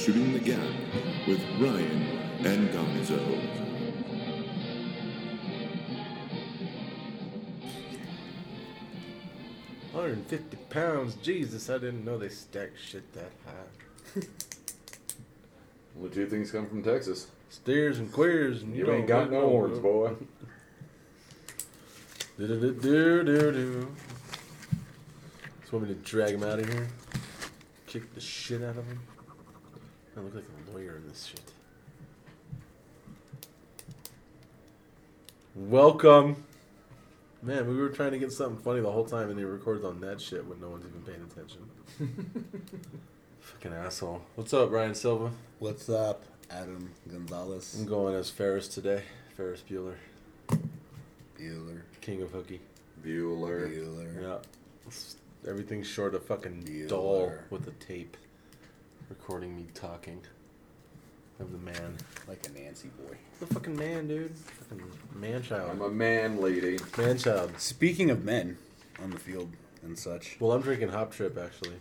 [0.00, 0.58] Shooting the Gap
[1.28, 2.02] with Ryan
[2.46, 3.20] and Gonzo.
[9.92, 11.16] Hundred and fifty pounds.
[11.16, 14.22] Jesus, I didn't know they stacked shit that high.
[15.98, 17.26] Only two things come from Texas.
[17.50, 20.14] Steers and queers, and you, You ain't don't got no horns, boy.
[22.38, 23.96] Do do do do do do.
[25.60, 26.88] Just want me to drag him out of here?
[27.86, 28.98] Kick the shit out of him?
[30.16, 31.52] I look like a lawyer in this shit.
[35.54, 36.44] Welcome.
[37.42, 40.00] Man, we were trying to get something funny the whole time, and he records on
[40.00, 41.70] that shit when no one's even paying attention.
[43.40, 44.22] Fucking asshole.
[44.34, 45.30] What's up, Ryan Silva?
[45.58, 47.76] What's up, Adam Gonzalez?
[47.78, 49.02] I'm going as Ferris today.
[49.36, 49.94] Ferris Bueller,
[51.38, 51.80] Bueller.
[52.02, 52.60] king of hooky.
[53.02, 53.70] Bueller.
[53.70, 54.22] Bueller.
[54.22, 55.50] Yeah.
[55.50, 56.88] Everything's short of fucking Bueller.
[56.88, 58.16] dull with the tape.
[59.10, 60.20] Recording me talking.
[61.40, 61.96] I'm the man.
[62.28, 63.16] Like a Nancy boy.
[63.40, 64.32] The fucking man, dude.
[64.36, 64.84] Fucking
[65.16, 65.68] man child.
[65.72, 66.78] I'm a man, lady.
[66.96, 67.52] man child.
[67.58, 68.56] Speaking of men
[69.02, 69.50] on the field
[69.82, 71.74] and such, Well, I'm drinking Hop Trip, actually.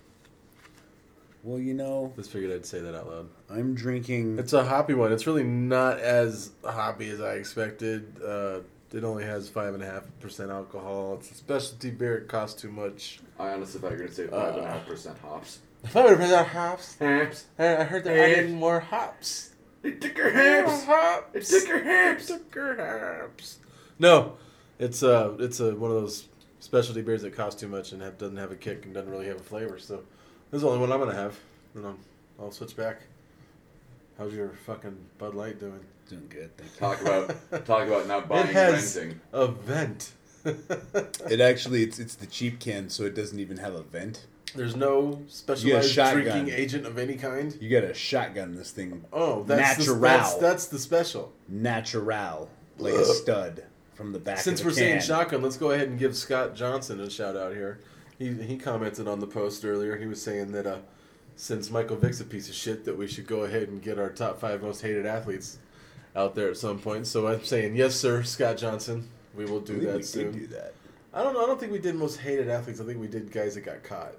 [1.43, 3.29] well, you know, Just figured I'd say that out loud.
[3.49, 4.39] I'm drinking.
[4.39, 5.11] It's a hoppy one.
[5.11, 8.19] It's really not as hoppy as I expected.
[8.25, 11.15] Uh, it only has 5.5% alcohol.
[11.19, 12.17] It's a specialty beer.
[12.17, 13.19] It costs too much.
[13.39, 15.59] I honestly thought you were going to say 5.5% hops.
[15.85, 16.97] 5% hops?
[16.99, 17.45] hops.
[17.57, 18.35] I heard they're Hey.
[18.41, 19.51] adding more hops.
[19.83, 20.83] It took her haps.
[20.85, 21.51] hops.
[21.53, 22.27] It took her haps.
[22.27, 23.59] Took her haps.
[23.97, 24.33] No,
[24.77, 26.27] it's uh, it's a one of those
[26.59, 29.27] specialty beers that cost too much and have, doesn't have a kick and doesn't really
[29.27, 29.79] have a flavor.
[29.79, 29.97] So
[30.51, 31.37] this is the only one I'm gonna have.
[31.75, 31.97] And I'll,
[32.39, 33.01] I'll switch back.
[34.17, 35.79] How's your fucking Bud Light doing?
[36.09, 36.49] doing good.
[36.57, 36.79] Thank you.
[36.79, 39.21] Talk about talk about not buying it has renting.
[39.31, 40.11] a vent.
[41.29, 44.25] It actually, it's it's the cheap can, so it doesn't even have a vent.
[44.55, 47.55] There's no specialized drinking agent of any kind.
[47.59, 49.05] You get a shotgun this thing.
[49.11, 49.99] Oh, that's the, Natural.
[49.99, 51.33] that's, that's the special.
[51.47, 54.39] Natural, like a stud from the back.
[54.39, 57.35] Since of the we're saying shotgun, let's go ahead and give Scott Johnson a shout
[57.35, 57.79] out here.
[58.17, 59.97] He he commented on the post earlier.
[59.97, 60.79] He was saying that uh,
[61.35, 64.09] since Michael Vick's a piece of shit, that we should go ahead and get our
[64.09, 65.57] top five most hated athletes
[66.15, 67.07] out there at some point.
[67.07, 69.07] So I'm saying yes, sir, Scott Johnson.
[69.35, 70.31] We will do that we soon.
[70.31, 70.73] do that.
[71.13, 71.43] I don't know.
[71.43, 72.81] I don't think we did most hated athletes.
[72.81, 74.13] I think we did guys that got caught.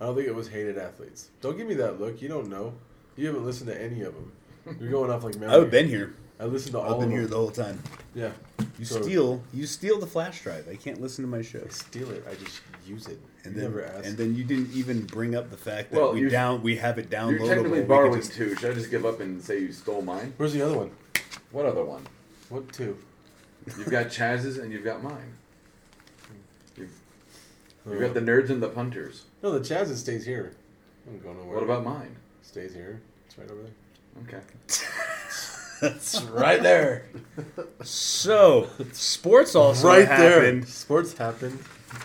[0.00, 1.28] I don't think it was hated athletes.
[1.40, 2.22] Don't give me that look.
[2.22, 2.74] You don't know.
[3.16, 4.32] You haven't listened to any of them.
[4.80, 5.56] You're going off like memory.
[5.56, 6.14] I've been here.
[6.40, 7.30] I listened to all I've been of here them.
[7.30, 7.82] the whole time.
[8.14, 8.30] Yeah.
[8.78, 10.68] You So- steal, you steal the flash drive.
[10.70, 11.60] I can't listen to my show.
[11.64, 12.24] I steal it.
[12.30, 13.18] I just use it.
[13.44, 14.06] And you then, never asked.
[14.06, 16.98] and then you didn't even bring up the fact that Well, we down we have
[16.98, 17.38] it downloadable.
[17.40, 18.54] You're technically borrowing just- two.
[18.54, 20.32] Should I just give up and say you stole mine?
[20.36, 20.90] Where's the other one?
[21.50, 22.06] What other one?
[22.50, 22.96] What two?
[23.66, 25.34] You've got Chaz's and you've got mine.
[26.76, 26.90] You've,
[27.90, 29.24] you've got the nerds and the punters.
[29.42, 30.52] No, the Chaz stays here.
[31.06, 31.54] I'm going nowhere.
[31.54, 32.16] What about mine?
[32.42, 33.00] Stays here.
[33.26, 33.72] It's right over there.
[34.26, 34.44] Okay.
[35.80, 37.04] That's right there.
[37.84, 40.62] So, sports also right happened.
[40.64, 40.68] there.
[40.68, 41.60] Sports happened.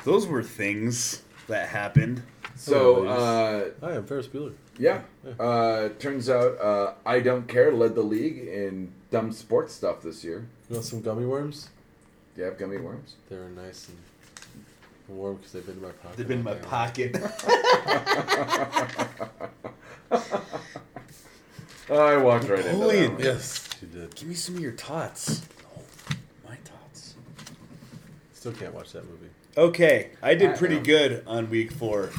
[0.06, 2.22] Those were things that happened.
[2.56, 4.54] So, Hello, uh, Hi, I'm Ferris Bueller.
[4.78, 5.02] yeah.
[5.40, 10.24] Uh, turns out uh, I Don't Care led the league in dumb sports stuff this
[10.24, 10.46] year.
[10.70, 11.70] You want some gummy worms?
[12.36, 13.16] Do you have gummy worms?
[13.28, 13.98] They're nice and
[15.08, 16.18] warm because they've been in my pocket.
[16.18, 16.64] They've been in my all day.
[16.64, 17.16] pocket.
[21.92, 23.16] I walked right into Napoleon.
[23.18, 23.24] that.
[23.24, 24.16] Yes, she did.
[24.16, 25.42] Give me some of your tots.
[25.78, 25.82] Oh,
[26.48, 27.16] my tots.
[28.34, 29.30] Still can't watch that movie.
[29.58, 30.84] Okay, I did I pretty know.
[30.84, 32.10] good on week four.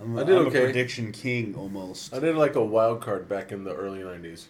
[0.00, 0.62] I'm, I did I'm okay.
[0.62, 2.12] a prediction king almost.
[2.14, 4.46] I did like a wild card back in the early '90s,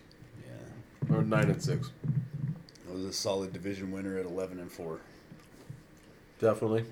[1.11, 1.91] Yeah, or nine and six.
[2.89, 5.01] I was a solid division winner at 11 and four.
[6.43, 6.85] Definitely,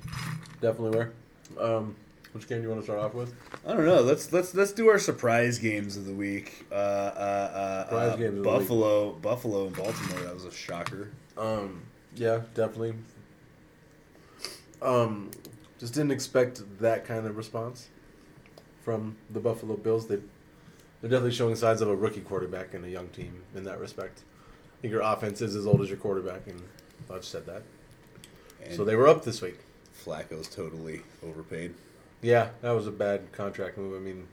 [0.60, 0.96] definitely.
[0.96, 1.12] Where?
[1.58, 1.96] Um,
[2.30, 3.34] which game do you want to start off with?
[3.66, 4.00] I don't know.
[4.00, 6.66] Let's let's let's do our surprise games of the week.
[6.70, 10.20] Uh, uh, uh, Surprise uh, games of the Buffalo, Buffalo, and Baltimore.
[10.20, 11.10] That was a shocker.
[11.36, 11.82] Um,
[12.14, 12.94] yeah, definitely.
[14.80, 15.32] Um,
[15.80, 17.88] just didn't expect that kind of response
[18.84, 20.06] from the Buffalo Bills.
[20.06, 20.18] They
[21.00, 24.22] they're definitely showing signs of a rookie quarterback and a young team in that respect.
[24.78, 26.62] I think your offense is as old as your quarterback, and
[27.12, 27.64] I've said that.
[28.64, 29.58] And So they were up this week.
[30.04, 31.74] Flacco's totally overpaid.
[32.22, 33.96] Yeah, that was a bad contract move.
[33.96, 34.26] I mean,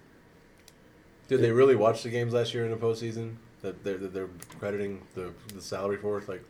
[1.28, 4.30] did they really watch the games last year in the postseason that they're that they're
[4.60, 6.22] crediting the the salary for?
[6.28, 6.44] Like,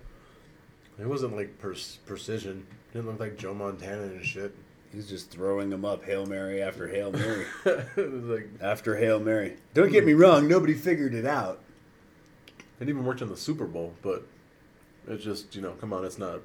[0.99, 1.75] it wasn't like per-
[2.05, 2.65] precision.
[2.89, 4.55] It didn't look like Joe Montana and shit.
[4.91, 7.45] He's just throwing them up, hail mary after hail mary
[7.97, 9.57] like after hail mary.
[9.73, 10.47] Don't get me wrong.
[10.47, 11.61] Nobody figured it out.
[12.79, 14.25] it even worked in the Super Bowl, but
[15.07, 16.39] it's just you know, come on, it's not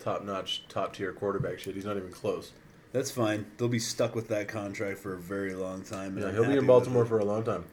[0.00, 1.74] top notch, top tier quarterback shit.
[1.74, 2.52] He's not even close.
[2.92, 3.46] That's fine.
[3.56, 6.18] They'll be stuck with that contract for a very long time.
[6.18, 7.64] Yeah, I'm he'll be in Baltimore for a long time.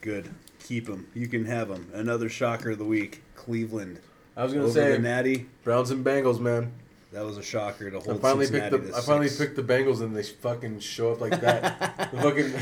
[0.00, 0.30] Good.
[0.64, 1.06] Keep him.
[1.14, 1.88] You can have him.
[1.94, 3.22] Another shocker of the week.
[3.36, 4.00] Cleveland.
[4.36, 5.46] I was gonna Over say the Natty.
[5.62, 6.72] Browns and Bengals, man.
[7.12, 9.38] That was a shocker to I hold finally picked the to I finally six.
[9.38, 12.10] picked the Bengals and they fucking show up like that.
[12.22, 12.52] fucking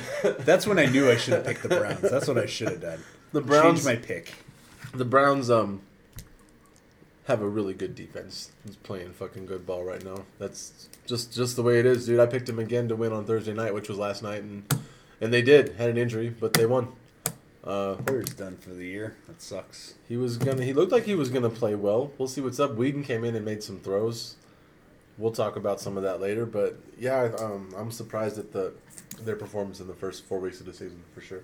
[0.45, 2.01] That's when I knew I should have picked the Browns.
[2.01, 3.01] That's what I should have done.
[3.33, 4.35] the Browns Change my pick.
[4.93, 5.83] the Browns um
[7.31, 8.51] have a really good defense.
[8.67, 10.25] He's playing fucking good ball right now.
[10.39, 12.19] That's just just the way it is, dude.
[12.21, 14.65] I picked him again to win on Thursday night, which was last night, and
[15.21, 16.89] and they did had an injury, but they won.
[17.63, 19.17] Uh, Hoyer's done for the year.
[19.29, 19.95] That sucks.
[20.09, 20.65] he was gonna.
[20.65, 22.11] He looked like he was gonna play well.
[22.19, 22.73] We'll see what's up.
[22.73, 24.37] Weeden came in and made some throws.
[25.17, 28.73] We'll talk about some of that later, but yeah, um, I'm surprised at the
[29.23, 31.43] their performance in the first four weeks of the season for sure.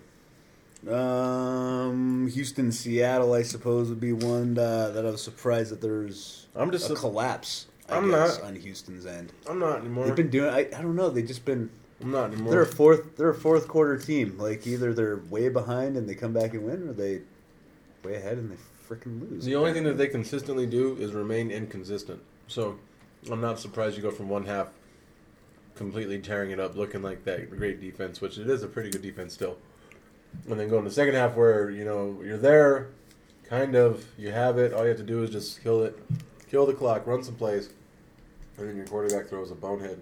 [0.88, 6.46] Um, Houston, Seattle, I suppose would be one uh, that I was surprised that there's
[6.54, 6.90] I'm just.
[6.90, 7.66] a collapse.
[7.88, 9.32] I I'm guess, not- on Houston's end.
[9.48, 10.06] I'm not anymore.
[10.06, 10.50] They've been doing.
[10.50, 11.08] I, I don't know.
[11.10, 11.70] They've just been.
[12.00, 12.50] I'm not anymore.
[12.52, 13.16] They're a fourth.
[13.16, 14.36] They're a fourth quarter team.
[14.38, 17.22] Like either they're way behind and they come back and win, or they
[18.04, 18.56] way ahead and they
[18.88, 19.44] freaking lose.
[19.44, 22.20] The only thing that they consistently do is remain inconsistent.
[22.48, 22.78] So
[23.30, 24.68] I'm not surprised you go from one half
[25.74, 29.02] completely tearing it up, looking like that great defense, which it is a pretty good
[29.02, 29.56] defense still.
[30.48, 32.88] And then go in the second half where, you know, you're there,
[33.44, 35.98] kind of, you have it, all you have to do is just kill it,
[36.50, 37.70] kill the clock, run some plays,
[38.56, 39.98] and then your quarterback throws a bonehead.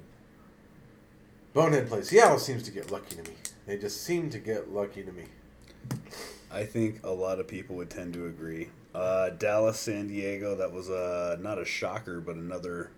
[1.55, 2.03] Bonehead play.
[2.03, 3.37] Seattle seems to get lucky to me.
[3.67, 5.25] They just seem to get lucky to me.
[6.53, 8.69] I think a lot of people would tend to agree.
[8.95, 10.55] Uh, Dallas, San Diego.
[10.55, 12.91] That was uh, not a shocker, but another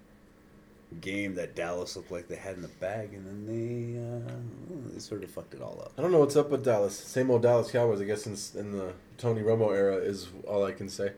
[1.00, 4.98] game that Dallas looked like they had in the bag, and then they uh, they
[4.98, 5.92] sort of fucked it all up.
[5.98, 6.96] I don't know what's up with Dallas.
[6.96, 10.72] Same old Dallas Cowboys, I guess, in, in the Tony Romo era is all I
[10.72, 11.12] can say.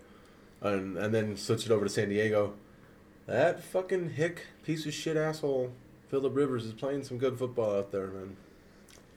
[0.61, 2.55] And and then switch it over to San Diego.
[3.26, 5.73] That fucking hick piece of shit asshole
[6.09, 8.37] Philip Rivers is playing some good football out there, man.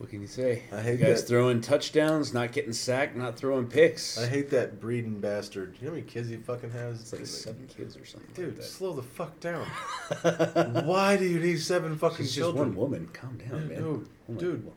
[0.02, 0.64] What can you say?
[0.72, 1.28] I hate You guys that.
[1.28, 4.18] throwing touchdowns, not getting sacked, not throwing picks.
[4.18, 5.76] I hate that breeding bastard.
[5.80, 7.02] You know how many kids he fucking has?
[7.02, 8.32] It's like seven kids or something.
[8.34, 9.64] Dude, like slow the fuck down.
[10.88, 13.10] Why do you need seven fucking She's just one woman.
[13.14, 13.78] Calm down, Dude, man.
[13.84, 14.72] dude, Oh dude.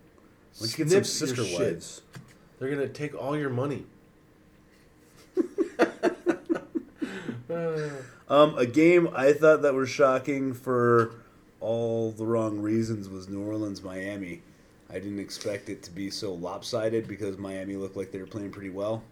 [0.60, 2.02] Don't you get some sister wives?
[2.58, 3.86] They're gonna take all your money.
[8.28, 11.12] Um, a game I thought that was shocking for
[11.60, 14.40] all the wrong reasons was New Orleans Miami.
[14.94, 18.52] I didn't expect it to be so lopsided because Miami looked like they were playing
[18.52, 19.02] pretty well.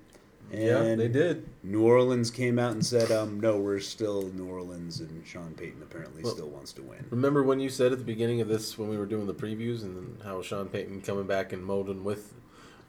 [0.53, 1.49] And yeah, they did.
[1.63, 5.81] New Orleans came out and said, um, "No, we're still New Orleans," and Sean Payton
[5.83, 7.05] apparently Well- still wants to win.
[7.11, 9.83] Remember when you said at the beginning of this when we were doing the previews
[9.83, 12.35] and then how Sean Payton coming back and molding with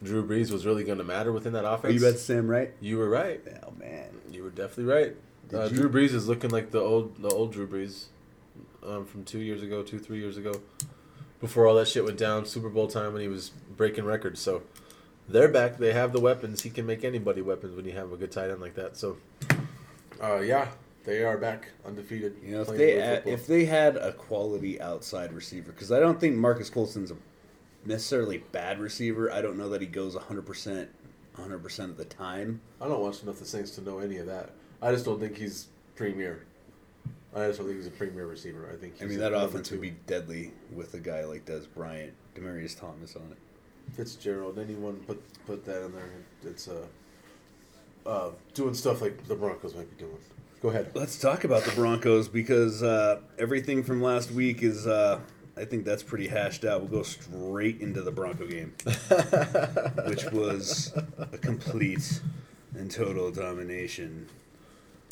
[0.04, 1.94] Drew Brees was really going to matter within that Are offense?
[1.94, 2.74] you bet Sam right?
[2.82, 3.42] You were right.
[3.66, 5.16] Oh man, You were definitely right.
[5.54, 8.06] Uh, Drew Brees is looking like the old the old Drew Brees
[8.86, 10.54] um, from two years ago, two three years ago,
[11.44, 12.46] before all that shit went down.
[12.46, 14.40] Super Bowl time when he was breaking records.
[14.40, 14.64] So
[15.28, 15.78] they're back.
[15.78, 16.62] They have the weapons.
[16.62, 18.96] He can make anybody weapons when you have a good tight end like that.
[18.96, 19.18] So
[20.22, 20.70] uh, yeah,
[21.04, 22.38] they are back undefeated.
[22.42, 26.18] you know if they had, if they had a quality outside receiver, because I don't
[26.18, 27.18] think Marques Colston's a
[27.84, 29.30] necessarily bad receiver.
[29.30, 30.88] I don't know that he goes 100 percent
[31.36, 32.62] 100 percent of the time.
[32.80, 34.52] I don't watch enough the Saints to know any of that.
[34.82, 35.68] I just don't think he's
[35.98, 36.46] premier.
[37.36, 38.70] I just don't think he's a premier receiver.
[38.72, 38.94] I think.
[38.94, 39.76] He's I mean, that offense two.
[39.76, 43.38] would be deadly with a guy like Dez Bryant, Demaryius Thomas on it.
[43.94, 44.60] Fitzgerald.
[44.60, 46.10] Anyone put put that in there?
[46.44, 46.86] It's uh,
[48.06, 50.18] uh, doing stuff like the Broncos might be doing.
[50.62, 50.92] Go ahead.
[50.94, 54.88] Let's talk about the Broncos because uh, everything from last week is.
[54.88, 55.20] Uh,
[55.56, 56.82] I think that's pretty hashed out.
[56.82, 58.74] We'll go straight into the Bronco game,
[60.08, 62.22] which was a complete
[62.76, 64.28] and total domination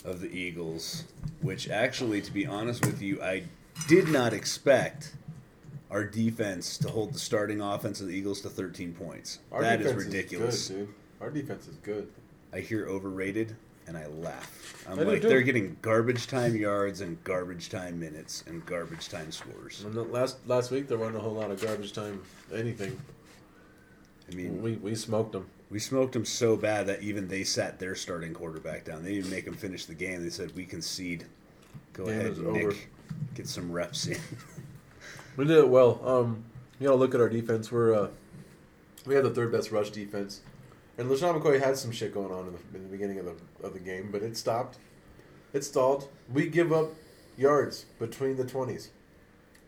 [0.04, 1.06] of the Eagles.
[1.42, 3.44] Which actually, to be honest with you, I
[3.88, 5.16] did not expect
[5.90, 9.40] our defense to hold the starting offense of the Eagles to 13 points.
[9.52, 10.70] Our that is ridiculous.
[10.70, 10.90] good, dude.
[11.20, 12.08] Our defense is good.
[12.54, 13.56] I hear overrated
[13.88, 14.86] and I laugh.
[14.88, 19.10] I'm I do like, they're getting garbage time yards and garbage time minutes and garbage
[19.10, 19.84] time scores.
[19.86, 22.22] Last last week there wasn't a whole lot of garbage time
[22.54, 23.00] anything.
[24.32, 25.48] I mean, We we smoked them.
[25.72, 29.04] We smoked them so bad that even they sat their starting quarterback down.
[29.04, 30.22] They didn't even make him finish the game.
[30.22, 31.26] They said, "We concede.
[31.94, 32.66] Go Game ahead, Nick.
[32.66, 32.76] over."
[33.36, 34.20] Get some reps in."
[35.38, 36.02] We did it well.
[36.06, 36.44] Um,
[36.78, 37.72] you know, look at our defense.
[37.72, 38.10] We're uh,
[39.06, 40.42] we have the third best rush defense,
[40.98, 43.66] and LeSean McCoy had some shit going on in the, in the beginning of the
[43.66, 44.78] of the game, but it stopped.
[45.54, 46.10] It stalled.
[46.32, 46.90] We give up
[47.38, 48.90] yards between the twenties.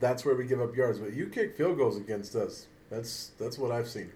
[0.02, 1.00] That's where we give up yards.
[1.00, 2.68] But you kick field goals against us.
[2.90, 4.12] That's that's what I've seen.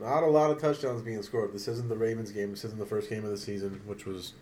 [0.00, 1.52] Not a lot of touchdowns being scored.
[1.52, 2.50] This isn't the Ravens game.
[2.50, 4.34] This isn't the first game of the season, which was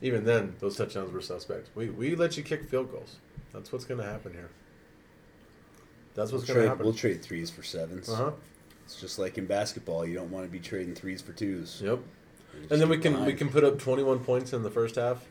[0.00, 1.70] even then those touchdowns were suspect.
[1.74, 3.16] We we let you kick field goals.
[3.52, 4.50] That's what's going to happen here.
[6.14, 6.84] That's what's We'll going to happen.
[6.84, 8.08] we'll trade threes for sevens.
[8.08, 8.30] uh huh.
[8.84, 10.06] It's just like in basketball.
[10.06, 11.80] You don't want to be trading threes for twos.
[11.82, 12.00] Yep.
[12.70, 15.24] And then we can we can put up 21 points in the first half.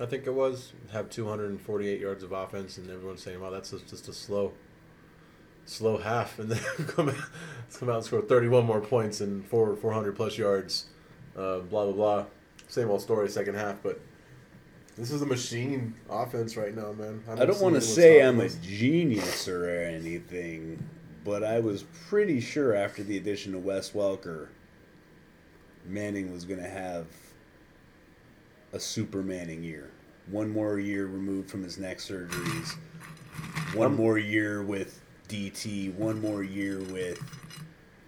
[0.00, 3.88] I think it was have 248 yards of offense, and everyone's saying, "Wow, that's just,
[3.88, 4.52] just a slow,
[5.64, 7.14] slow half." And then come out,
[7.78, 10.86] come out and score 31 more points and four 400 plus yards.
[11.36, 12.24] Uh, blah blah blah.
[12.68, 14.00] Same old story second half, but
[14.96, 17.22] this is a machine offense right now, man.
[17.28, 20.86] I don't see want to say I'm a genius or anything,
[21.24, 24.48] but I was pretty sure after the addition of Wes Welker,
[25.86, 27.06] Manning was going to have
[28.72, 29.90] a super Manning year.
[30.26, 32.76] One more year removed from his neck surgeries.
[33.74, 34.99] One more year with
[35.30, 35.94] DT.
[35.94, 37.22] One more year with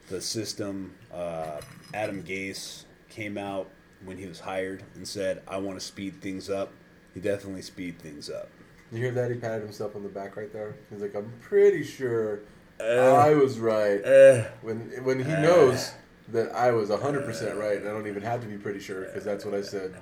[0.08, 0.94] the system.
[1.12, 1.60] Uh,
[1.94, 3.68] Adam Gase came out
[4.04, 6.72] when he was hired and said, I want to speed things up.
[7.14, 8.48] He definitely speed things up.
[8.90, 9.30] You hear that?
[9.30, 10.74] He patted himself on the back right there.
[10.90, 12.40] He's like, "I'm pretty sure
[12.78, 15.92] Uh, I was right." Uh, when when he knows
[16.28, 19.02] that I was hundred percent right, and I don't even have to be pretty sure
[19.02, 19.94] because that's what I said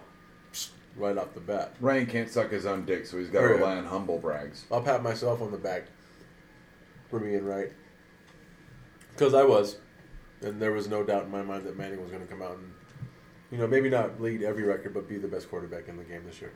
[0.97, 1.73] right off the bat.
[1.81, 4.65] Ryan can't suck his own dick, so he's got to rely on humble brags.
[4.73, 5.85] I'll pat myself on the back
[7.11, 7.73] for being right
[9.21, 9.77] because I was,
[10.41, 12.53] and there was no doubt in my mind that Manning was going to come out
[12.53, 12.73] and,
[13.51, 16.25] you know, maybe not lead every record, but be the best quarterback in the game
[16.25, 16.55] this year.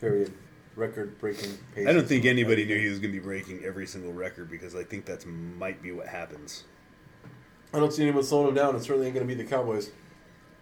[0.00, 0.32] Period.
[0.76, 1.88] Record-breaking pace.
[1.88, 4.76] I don't think anybody knew he was going to be breaking every single record because
[4.76, 6.62] I think that's might be what happens.
[7.74, 8.76] I don't see anyone slowing him down.
[8.76, 9.90] It certainly ain't going to be the Cowboys.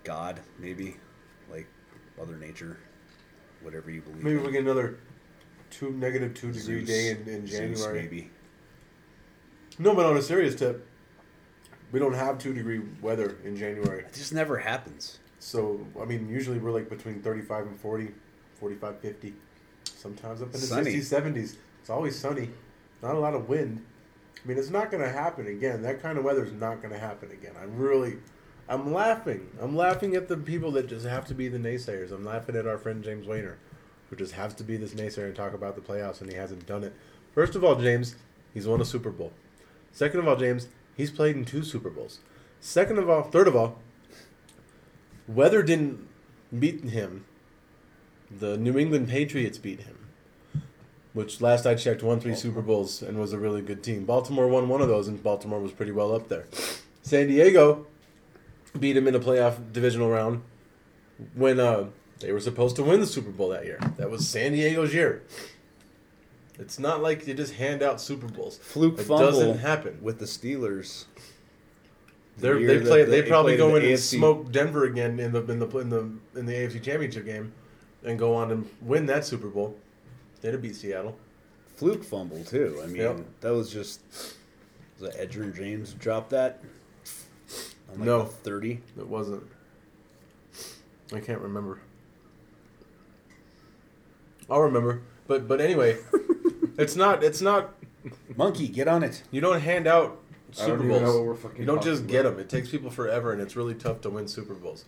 [0.04, 0.96] God, maybe,
[1.50, 1.66] like
[2.16, 2.78] Mother Nature,
[3.60, 4.22] whatever you believe.
[4.22, 4.44] Maybe in.
[4.46, 4.98] we get another
[5.68, 6.88] two negative two degree Zeus.
[6.88, 8.02] day in, in Zeus, January.
[8.02, 8.30] maybe.
[9.78, 10.86] No, but on a serious tip,
[11.92, 14.00] we don't have two degree weather in January.
[14.00, 15.18] It just never happens.
[15.38, 18.08] So, I mean, usually we're like between 35 and 40,
[18.60, 19.34] 45, 50.
[19.84, 20.94] Sometimes up in the Sunny.
[20.94, 21.56] 60s, 70s.
[21.80, 22.50] It's always sunny.
[23.02, 23.84] Not a lot of wind.
[24.42, 25.82] I mean, it's not going to happen again.
[25.82, 27.52] That kind of weather is not going to happen again.
[27.60, 28.16] I'm really,
[28.68, 29.48] I'm laughing.
[29.60, 32.12] I'm laughing at the people that just have to be the naysayers.
[32.12, 33.56] I'm laughing at our friend James Wayner,
[34.10, 36.66] who just has to be this naysayer and talk about the playoffs, and he hasn't
[36.66, 36.94] done it.
[37.32, 38.16] First of all, James,
[38.52, 39.32] he's won a Super Bowl.
[39.94, 42.18] Second of all, James, he's played in two Super Bowls.
[42.60, 43.78] Second of all, third of all,
[45.28, 46.06] weather didn't
[46.58, 47.24] beat him.
[48.28, 50.08] The New England Patriots beat him,
[51.12, 54.04] which last I checked won three Super Bowls and was a really good team.
[54.04, 56.46] Baltimore won one of those, and Baltimore was pretty well up there.
[57.02, 57.86] San Diego
[58.78, 60.42] beat him in a playoff divisional round
[61.34, 61.86] when uh,
[62.18, 63.78] they were supposed to win the Super Bowl that year.
[63.96, 65.22] That was San Diego's year.
[66.58, 68.58] It's not like you just hand out Super Bowls.
[68.58, 69.98] Fluke It fumble doesn't happen.
[70.00, 71.04] with the Steelers.
[72.36, 73.04] The They're, year they that play.
[73.04, 75.68] the- They they probably go in in and smoke Denver again in the in the
[75.78, 77.52] in the in the AFC Championship game,
[78.04, 79.76] and go on and win that Super Bowl.
[80.40, 81.16] They'd have beat Seattle.
[81.76, 82.80] Fluke fumble too.
[82.82, 83.20] I mean, Yep.
[83.40, 84.00] that was just
[85.00, 86.60] was that Edgerrin James who dropped that.
[87.92, 88.24] On like No.
[88.24, 88.80] thirty.
[88.98, 89.42] It wasn't.
[91.12, 91.80] I can't remember.
[94.50, 95.98] I'll remember, but but anyway,
[96.78, 97.74] it's not it's not.
[98.36, 99.22] Monkey, get on it.
[99.30, 100.20] You don't hand out
[100.52, 101.60] I Super don't even know what we're Bowls.
[101.60, 102.32] You don't talking just get about.
[102.36, 102.40] them.
[102.40, 104.84] It takes people forever, and it's really tough to win Super Bowls.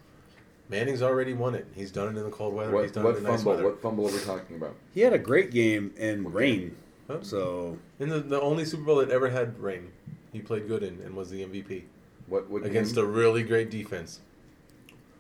[0.69, 1.67] Manning's already won it.
[1.75, 2.83] He's done it in the cold weather.
[2.83, 3.53] He's done what it in nice fumble?
[3.53, 3.65] weather.
[3.65, 4.75] What fumble are we talking about?
[4.93, 6.77] He had a great game in What rain.
[7.09, 7.19] Huh?
[7.23, 9.93] So In the, the only Super Bowl that ever had rain,
[10.33, 11.85] he played good in and was the MVP
[12.27, 12.51] What?
[12.51, 13.05] What against game?
[13.05, 14.21] a really great defense.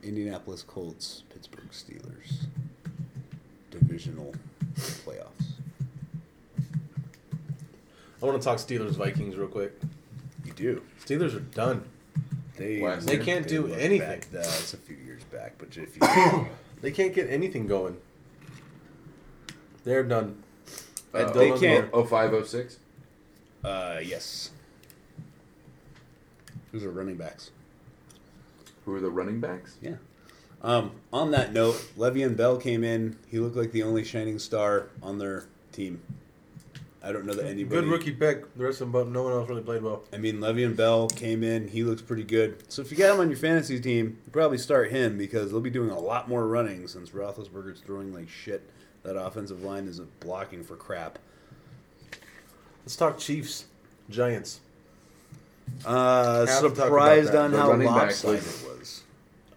[0.02, 2.46] Indianapolis Colts, Pittsburgh Steelers,
[3.70, 4.35] divisional
[4.76, 5.56] playoffs.
[8.26, 9.73] I want to talk Steelers Vikings real quick.
[10.45, 10.83] You do.
[11.04, 11.85] Steelers are done.
[12.56, 14.09] They Last They can't do look anything.
[14.09, 16.49] Back, that's a few years back, but if you
[16.80, 17.97] They can't get anything going.
[19.85, 20.42] They're done.
[21.14, 22.78] Uh, And they Dylan can't- Oh five oh six.
[23.62, 24.50] uh, yes.
[26.73, 27.52] Who's are running backs?
[28.87, 29.76] Who are the running backs?
[29.80, 29.97] Yeah.
[30.62, 33.16] Um, on that note, Le'Veon Bell came in.
[33.28, 36.02] He looked like the only shining star on their team.
[37.03, 37.81] I don't know that anybody.
[37.83, 38.53] Good rookie pick.
[38.57, 40.03] The rest of them, but no one else really played well.
[40.12, 41.69] I mean, Le'Veon Bell came in.
[41.69, 42.65] He looks pretty good.
[42.71, 45.61] So if you got him on your fantasy team, you probably start him because they'll
[45.61, 48.69] be doing a lot more running since Roethlisberger's throwing like shit.
[49.05, 51.21] That offensive line isn't blocking for crap.
[52.83, 53.67] Let's talk Chiefs,
[54.11, 54.61] Giants.
[55.85, 59.03] Uh, Have to talk surprised on how running lopsided it was.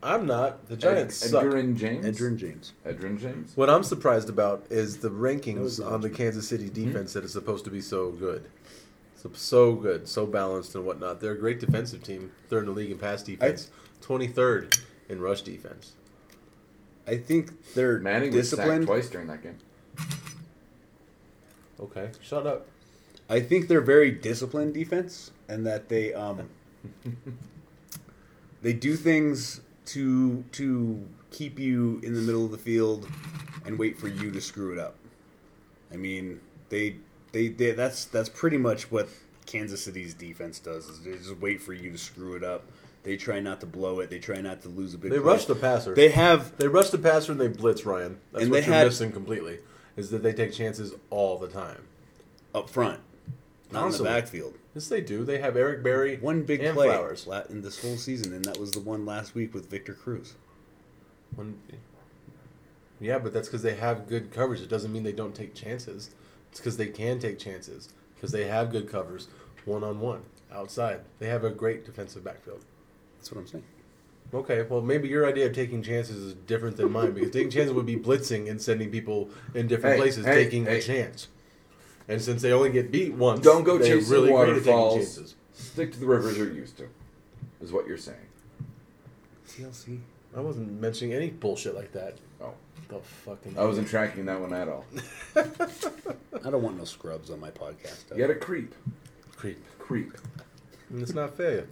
[0.02, 0.68] I'm not.
[0.70, 1.44] The Giants Ed, suck.
[1.44, 2.06] Edgerrin James.
[2.06, 2.74] Edgerrin James.
[2.86, 3.52] Edgerrin James.
[3.56, 7.66] What I'm surprised about is the rankings on the Kansas City defense that is supposed
[7.66, 8.50] to be so good.
[9.18, 11.20] So, so good, so balanced and whatnot.
[11.20, 12.32] They're a great defensive team.
[12.48, 13.70] Third in the league in pass defense.
[14.00, 14.78] Twenty third
[15.10, 15.94] in rush defense.
[17.06, 18.86] I think they're Manning was sacked disciplined.
[18.86, 19.58] twice during that game.
[21.82, 22.68] Okay, shut up.
[23.30, 26.50] I think they're very disciplined defense, and that they um,
[28.62, 29.60] they do things
[29.94, 33.08] to to keep you in the middle of the field
[33.66, 34.96] and wait for you to screw it up.
[35.92, 36.96] I mean, they
[37.32, 39.08] they, they that's that's pretty much what
[39.46, 40.88] Kansas City's defense does.
[40.88, 42.64] Is they just wait for you to screw it up.
[43.04, 44.10] They try not to blow it.
[44.10, 45.12] They try not to lose a big.
[45.12, 45.26] They play.
[45.26, 45.96] rush the passer.
[45.96, 48.20] They have They rush the passer and they blitz Ryan.
[48.32, 49.60] That's And what they you're had- missing completely.
[49.98, 51.82] Is that they take chances all the time.
[52.56, 53.00] up front,
[53.72, 54.10] not Constantly.
[54.10, 54.54] in the backfield.
[54.76, 55.24] Yes, they do.
[55.24, 57.28] They have Eric Berry, One big and play Flowers.
[57.50, 60.36] in this whole season, and that was the one last week with Victor Cruz.
[61.36, 61.60] One,
[63.00, 64.62] yeah, but that's because they have good coverage.
[64.62, 66.10] It doesn't mean they don't take chances.
[66.52, 69.28] It's because they can take chances because they have good covers,
[69.66, 70.22] one on one,
[70.52, 71.02] outside.
[71.20, 72.66] They have a great defensive backfield.
[73.18, 73.64] That's what I'm saying.
[74.34, 77.74] Okay, well maybe your idea of taking chances is different than mine because taking chances
[77.74, 80.78] would be blitzing and sending people in different Hey, places, hey, taking hey.
[80.78, 81.28] a chance.
[82.10, 84.74] And since they only get beat once, Don't go they're chasing really great at taking
[84.74, 84.96] waterfalls.
[84.98, 85.36] chances.
[85.54, 86.90] Stick to the rivers you're used to,
[87.62, 88.18] is what you're saying.
[89.48, 90.00] TLC.
[90.36, 92.18] I wasn't mentioning any bullshit like that.
[92.42, 92.54] Oh,
[92.88, 93.58] The fucking.
[93.58, 94.86] I wasn't tracking that one at all.
[95.36, 98.10] I don't want no scrubs on my podcast.
[98.12, 98.74] You gotta creep,
[99.36, 99.64] creep.
[99.80, 100.12] creep.
[100.90, 101.68] And it's not fair.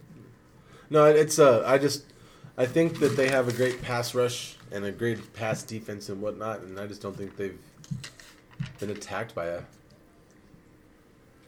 [0.89, 2.05] No, it's uh, I just,
[2.57, 6.21] I think that they have a great pass rush and a great pass defense and
[6.21, 7.59] whatnot, and I just don't think they've
[8.79, 9.61] been attacked by a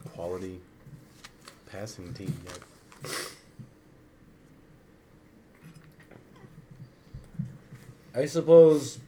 [0.08, 0.60] quality
[1.70, 2.58] passing team yet.
[8.14, 8.98] I suppose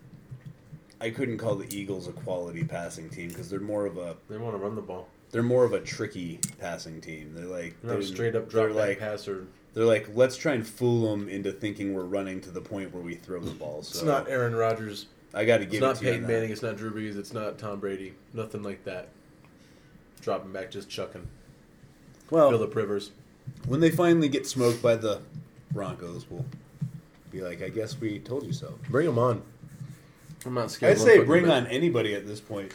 [1.00, 4.37] I couldn't call the Eagles a quality passing team because they're more of a They
[4.38, 5.08] want to run the ball.
[5.32, 7.32] they're more of a tricky passing team.
[7.34, 9.46] They're like They're not straight up they're drop like back passer.
[9.75, 13.02] they're like let's try and fool them into thinking we're running to the point where
[13.02, 13.82] we throw the ball.
[13.82, 15.06] So It's not Aaron Rodgers.
[15.34, 16.11] I got to It's give not it to you.
[16.12, 16.32] Peyton that.
[16.32, 16.50] Manning.
[16.50, 17.16] It's not Drew Brees.
[17.16, 18.14] It's not Tom Brady.
[18.34, 19.08] Nothing like that.
[20.23, 21.26] Dropping back, just chucking.
[22.30, 23.11] Well, Philip Rivers.
[23.67, 25.21] when they finally get smoked by the
[25.73, 26.45] Broncos, we'll
[27.30, 28.78] be like, I guess we told you so.
[28.89, 29.43] Bring them on.
[30.47, 30.93] I'm not scared.
[30.93, 31.52] I'd one say fucking bring bit.
[31.52, 32.73] on anybody at this point.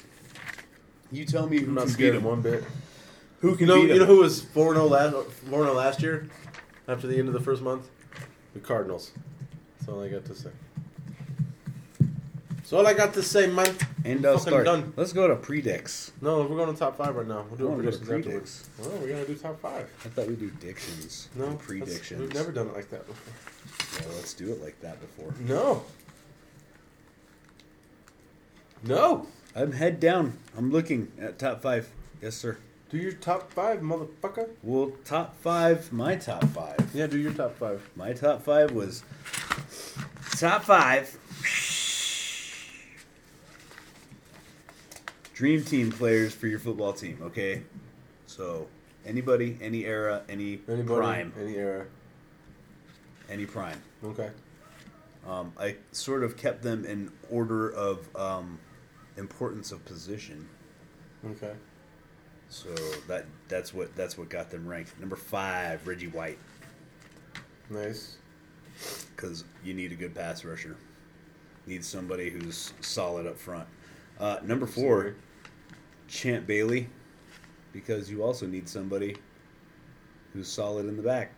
[1.12, 2.30] You tell me who I'm not can scared beat of him.
[2.30, 2.64] one bit.
[3.40, 4.00] Who You can know, beat you him?
[4.00, 6.30] know who was four zero oh last four zero oh last year,
[6.88, 7.88] after the end of the first month,
[8.54, 9.12] the Cardinals.
[9.80, 10.50] That's all I got to say.
[12.68, 13.74] That's all I got to say, man.
[14.04, 14.66] And uh, Fucking start.
[14.66, 14.92] done.
[14.98, 16.12] Let's go to predicts.
[16.20, 17.46] No, we're going to top five right now.
[17.50, 18.70] We'll do I wanna go to predictions afterwards.
[18.78, 19.90] Well, we're gonna do top five.
[20.04, 21.30] I thought we'd do dictions.
[21.36, 22.20] No, and that's- predictions.
[22.20, 24.06] We've never done it like that before.
[24.06, 25.34] Well, let's do it like that before.
[25.40, 25.86] No.
[28.84, 29.28] No.
[29.56, 30.38] I'm head down.
[30.58, 31.90] I'm looking at top five.
[32.22, 32.58] Yes, sir.
[32.90, 34.50] Do your top five, motherfucker.
[34.62, 35.94] Well, top five.
[35.94, 36.76] My top five.
[36.94, 37.90] Yeah, do your top five.
[37.96, 39.04] My top five was
[40.38, 41.18] top five.
[45.38, 47.20] Dream team players for your football team.
[47.22, 47.62] Okay,
[48.26, 48.66] so
[49.06, 51.00] anybody, any era, any Anybody?
[51.00, 51.86] prime, Any era.
[53.30, 53.80] any prime.
[54.04, 54.32] Okay.
[55.28, 58.58] Um, I sort of kept them in order of um,
[59.16, 60.50] importance of position.
[61.24, 61.54] Okay.
[62.50, 62.70] So
[63.08, 65.00] that that's what that's what got them ranked.
[65.00, 66.40] Number five, Reggie White,
[67.70, 68.18] Nice.
[69.16, 70.78] because you need a good pass rusher.
[71.68, 73.68] Need somebody who's solid up front.
[74.20, 75.14] Uh, number four, Sorry.
[76.08, 76.90] Champ Bailey,
[77.74, 79.18] because you also need somebody
[80.34, 81.32] who's solid in the back.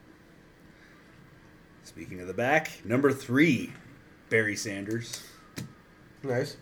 [1.83, 3.71] Speaking of the back, number three,
[4.29, 5.23] Barry Sanders,
[6.23, 6.57] Nice.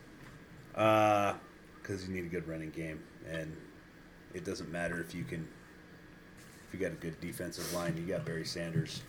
[0.76, 1.34] Uh,
[1.82, 3.56] because you need a good running game, and
[4.34, 5.48] it doesn't matter if you can.
[6.68, 9.02] If you got a good defensive line, you got Barry Sanders.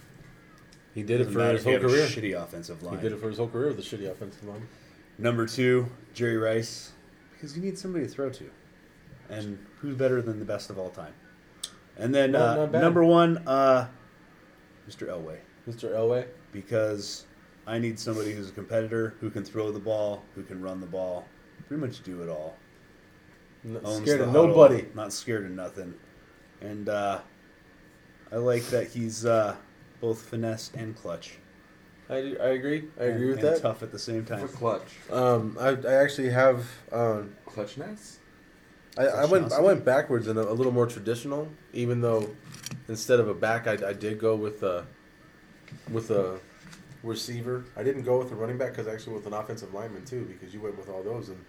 [0.94, 2.06] He did it for his whole a career.
[2.06, 2.96] shitty offensive line.
[2.96, 4.66] He did it for his whole career with the shitty offensive line.
[5.18, 6.92] Number two, Jerry Rice,
[7.32, 8.50] because you need somebody to throw to,
[9.28, 11.12] and who's better than the best of all time?
[11.96, 12.82] And then Not- uh, not bad.
[12.82, 13.88] number one, uh,
[14.88, 15.08] Mr.
[15.08, 15.38] Elway,
[15.68, 15.90] Mr.
[15.94, 16.26] Elway.
[16.52, 17.24] because
[17.66, 20.86] I need somebody who's a competitor, who can throw the ball, who can run the
[20.86, 21.26] ball,
[21.66, 22.56] pretty much do it all.
[23.64, 24.86] Not Owns scared the of huddle, nobody.
[24.94, 25.92] not scared of nothing,
[26.60, 27.18] and uh,
[28.32, 29.56] I like that he's uh,
[30.00, 31.38] both finesse and clutch.
[32.08, 32.84] I, do- I agree.
[32.98, 33.62] I agree and, with and that.
[33.62, 34.48] Tough at the same For time.
[34.48, 36.64] clutch, Um, I, I actually have.
[36.92, 38.17] Um, clutchness.
[38.98, 39.52] I, I went.
[39.52, 41.48] I went backwards and a, a little more traditional.
[41.72, 42.28] Even though,
[42.88, 44.84] instead of a back, I, I did go with a,
[45.90, 46.40] with a
[47.04, 47.64] receiver.
[47.76, 50.52] I didn't go with a running back because actually with an offensive lineman too, because
[50.52, 51.42] you went with all those and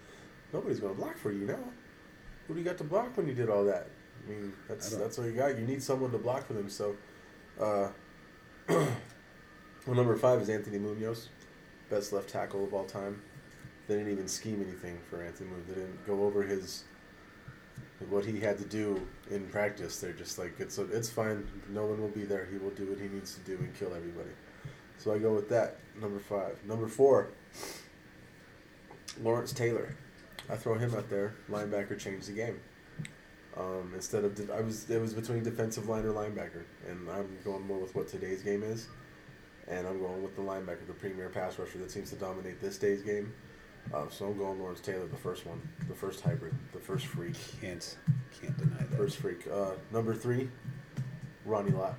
[0.53, 1.59] nobody's going to block for you now.
[2.47, 3.87] Who do you got to block when you did all that?
[4.23, 5.57] I mean, that's I that's all you got.
[5.57, 6.69] You need someone to block for them.
[6.69, 6.95] So,
[7.59, 7.87] uh,
[8.69, 11.29] well, number five is Anthony Munoz,
[11.89, 13.21] best left tackle of all time.
[13.87, 15.65] They didn't even scheme anything for Anthony Munoz.
[15.67, 16.83] They didn't go over his
[18.09, 19.99] what he had to do in practice.
[19.99, 21.47] They're just like it's it's fine.
[21.69, 22.47] No one will be there.
[22.51, 24.29] He will do what he needs to do and kill everybody.
[24.97, 25.77] So I go with that.
[25.99, 26.59] Number five.
[26.65, 27.29] Number four.
[29.21, 29.95] Lawrence Taylor.
[30.49, 31.35] I throw him out there.
[31.49, 32.59] Linebacker changed the game.
[33.57, 37.65] Um, instead of I was it was between defensive line or linebacker, and I'm going
[37.67, 38.87] more with what today's game is,
[39.67, 42.77] and I'm going with the linebacker, the premier pass rusher that seems to dominate this
[42.77, 43.33] day's game.
[43.93, 47.33] Uh, so I'm going Lawrence Taylor, the first one, the first hybrid, the first freak,
[47.59, 47.97] Can't
[48.39, 48.97] can't deny that.
[48.97, 49.47] first freak.
[49.51, 50.49] Uh, number three,
[51.45, 51.95] Ronnie Lott.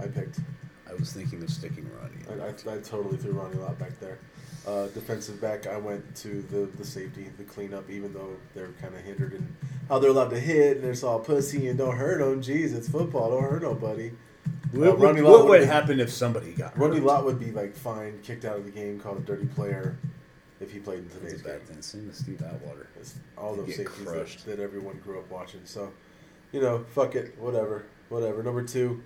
[0.00, 0.40] I picked.
[0.88, 2.42] I was thinking of sticking Ronnie.
[2.42, 4.18] I, I, I totally threw Ronnie Lott back there.
[4.66, 8.94] Uh, defensive back, I went to the, the safety, the cleanup, even though they're kind
[8.94, 9.56] of hindered in
[9.88, 12.42] how they're allowed to hit and it's all pussy and don't hurt them.
[12.42, 13.30] Jeez, it's football.
[13.30, 14.12] Don't hurt nobody.
[14.72, 17.04] What, Uh, would- what would happen if somebody got Ronnie hurt?
[17.06, 19.96] Lott would be like fined, kicked out of the game, called a dirty player
[20.60, 21.52] if he played in today's game.
[21.52, 21.80] bad thing.
[21.82, 22.88] Same with Steve Atwater.
[22.98, 25.62] It's all those safeties that, that everyone grew up watching.
[25.64, 25.92] So,
[26.52, 28.42] you know, fuck it, whatever, whatever.
[28.42, 29.02] Number two,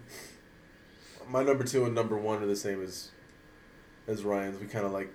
[1.29, 3.11] my number two and number one are the same as
[4.09, 4.61] as Ryan's.
[4.61, 5.11] We kind of like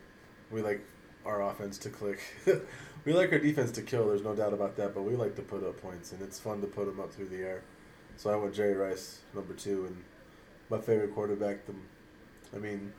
[0.49, 0.82] we like
[1.25, 2.19] our offense to click.
[3.06, 4.08] we like our defense to kill.
[4.08, 4.95] There's no doubt about that.
[4.95, 7.30] But we like to put up points, and it's fun to put them up through
[7.30, 7.63] the air.
[8.15, 10.04] So I went Jerry Rice number two, and
[10.69, 11.65] my favorite quarterback.
[11.65, 11.73] The,
[12.56, 12.93] I mean,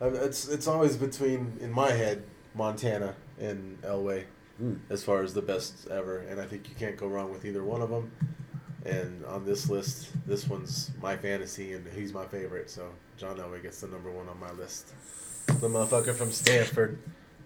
[0.00, 2.22] it's it's always between in my head
[2.58, 4.24] Montana and Elway
[4.58, 4.74] Hmm.
[4.90, 7.62] as far as the best ever, and I think you can't go wrong with either
[7.62, 8.10] one of them.
[8.84, 12.68] And on this list, this one's my fantasy, and he's my favorite.
[12.68, 14.92] So John Elway gets the number one on my list.
[15.46, 16.98] The motherfucker from Stanford,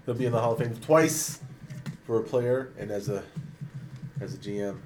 [0.07, 1.41] he'll be in the Hall of Fame twice
[2.07, 3.23] for a player and as a
[4.23, 4.79] as a GM.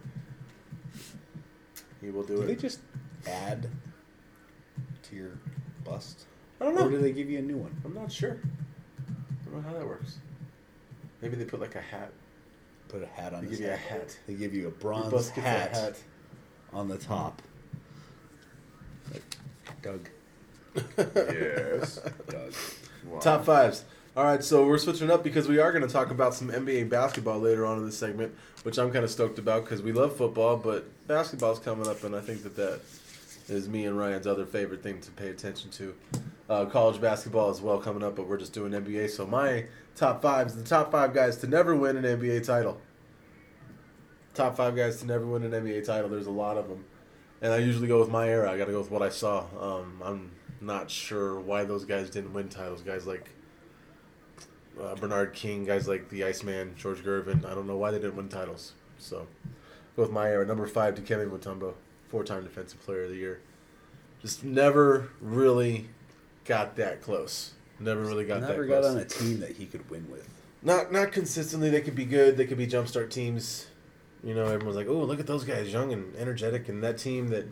[2.01, 2.47] He will do it.
[2.47, 2.81] They just
[3.29, 3.69] add
[5.05, 5.39] to your
[5.85, 6.25] bust?
[6.61, 6.87] I don't know.
[6.87, 7.81] Or do they give you a new one?
[7.85, 8.39] I'm not sure.
[9.47, 10.19] I don't know how that works.
[11.23, 12.13] Maybe they put like a hat.
[12.89, 14.17] Put a hat on They give you a hat.
[14.27, 15.99] They give you a bronze bus gets a hat, hat.
[16.73, 17.43] on the top.
[19.13, 19.37] Like
[19.83, 20.09] Doug.
[20.97, 22.01] Yes.
[22.29, 22.53] Doug.
[23.07, 23.19] Wow.
[23.21, 23.85] Top fives.
[24.17, 26.89] All right, so we're switching up because we are going to talk about some NBA
[26.89, 30.17] basketball later on in this segment, which I'm kind of stoked about because we love
[30.17, 32.81] football, but basketball's coming up, and I think that that
[33.49, 35.95] is me and Ryan's other favorite thing to pay attention to.
[36.49, 39.11] Uh, college basketball as well coming up, but we're just doing NBA.
[39.11, 39.65] So my
[39.97, 42.81] top five is the top five guys to never win an NBA title.
[44.33, 46.09] Top five guys to never win an NBA title.
[46.09, 46.85] There's a lot of them,
[47.43, 48.53] and I usually go with my era.
[48.53, 49.47] I got to go with what I saw.
[49.61, 50.31] Um, I'm
[50.61, 52.83] not sure why those guys didn't win titles.
[52.83, 53.31] Guys like
[54.81, 57.45] uh, Bernard King, guys like the Iceman, George Gervin.
[57.45, 58.73] I don't know why they didn't win titles.
[58.99, 59.27] So,
[59.97, 60.47] go with my era.
[60.47, 61.75] Number five, Dikembe Mutombo,
[62.09, 63.41] four-time Defensive Player of the Year.
[64.23, 65.89] Just never really
[66.47, 67.53] got that close.
[67.79, 68.95] Never really got Never that got close.
[68.95, 70.29] on a team that he could win with.
[70.63, 71.71] Not not consistently.
[71.71, 72.37] They could be good.
[72.37, 73.67] They could be jumpstart teams.
[74.25, 77.29] You know, everyone's like, "Oh, look at those guys, young and energetic." And that team
[77.29, 77.47] that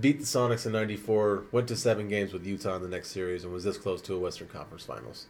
[0.00, 3.44] beat the Sonics in '94 went to seven games with Utah in the next series
[3.44, 5.26] and was this close to a Western Conference Finals.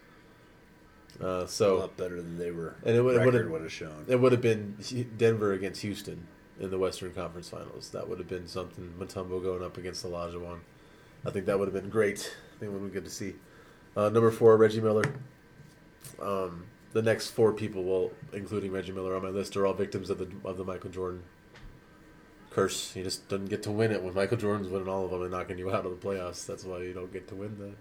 [1.20, 2.76] Uh, a lot better than they were.
[2.84, 4.04] And it would have shown.
[4.08, 4.76] it would have been
[5.18, 6.26] Denver against Houston
[6.58, 7.90] in the Western Conference Finals.
[7.90, 8.94] That would have been something.
[8.98, 10.60] Mutombo going up against Olajuwon.
[11.26, 12.34] I think that would have been great.
[12.62, 13.34] Think would be good to see.
[13.96, 15.02] Uh, number four, Reggie Miller.
[16.20, 20.10] Um, the next four people, well, including Reggie Miller on my list, are all victims
[20.10, 21.24] of the of the Michael Jordan
[22.50, 22.92] curse.
[22.92, 25.32] He just doesn't get to win it when Michael Jordan's winning all of them and
[25.32, 26.46] knocking you out of the playoffs.
[26.46, 27.74] That's why you don't get to win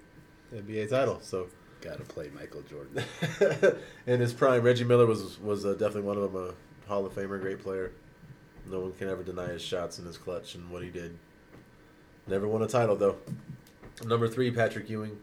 [0.52, 1.20] the NBA title.
[1.22, 1.48] So.
[1.82, 3.04] Got to play Michael Jordan.
[4.08, 7.14] in his prime, Reggie Miller was was uh, definitely one of them, a Hall of
[7.14, 7.92] Famer, great player.
[8.66, 11.20] No one can ever deny his shots and his clutch and what he did.
[12.26, 13.18] Never won a title though.
[14.04, 15.20] Number three, Patrick Ewing,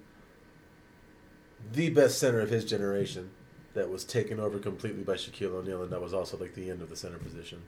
[1.73, 3.31] the best center of his generation,
[3.75, 6.83] that was taken over completely by Shaquille O'Neal, and that was also like the end
[6.83, 7.63] of the center position.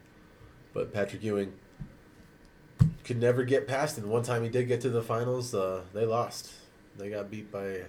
[0.73, 1.53] But Patrick Ewing
[3.03, 4.05] could never get past it.
[4.05, 6.51] One time he did get to the finals, uh, they lost.
[6.97, 7.83] They got beat by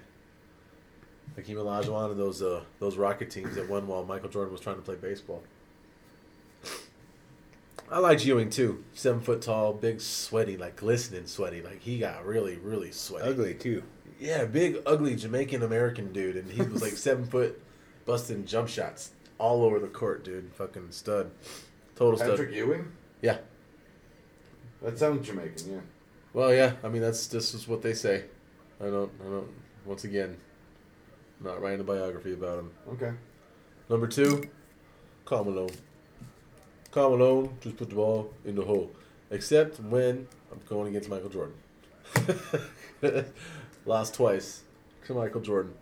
[1.36, 4.76] Hakeem Olajuwon and those uh, those Rocket teams that won while Michael Jordan was trying
[4.76, 5.42] to play baseball.
[7.90, 8.84] I liked Ewing too.
[8.94, 11.60] Seven foot tall, big, sweaty, like glistening sweaty.
[11.62, 13.28] Like he got really, really sweaty.
[13.28, 13.82] Ugly too.
[14.18, 17.60] Yeah, big, ugly Jamaican American dude, and he was like seven foot,
[18.06, 20.50] busting jump shots all over the court, dude.
[20.54, 21.30] Fucking stud,
[21.96, 22.30] total stud.
[22.30, 22.92] Patrick Ewing?
[23.20, 23.38] Yeah.
[24.80, 25.80] That sounds Jamaican, yeah.
[26.32, 26.72] Well, yeah.
[26.82, 28.24] I mean, that's this is what they say.
[28.80, 29.10] I don't.
[29.20, 29.48] I don't.
[29.84, 30.36] Once again,
[31.40, 32.70] not writing a biography about him.
[32.92, 33.12] Okay.
[33.88, 34.48] Number two,
[35.24, 35.70] Karl Malone.
[36.92, 38.90] Karl Malone just put the ball in the hole.
[39.30, 41.54] Except when I'm going against Michael Jordan.
[43.86, 44.62] Lost twice
[45.06, 45.72] to Michael Jordan.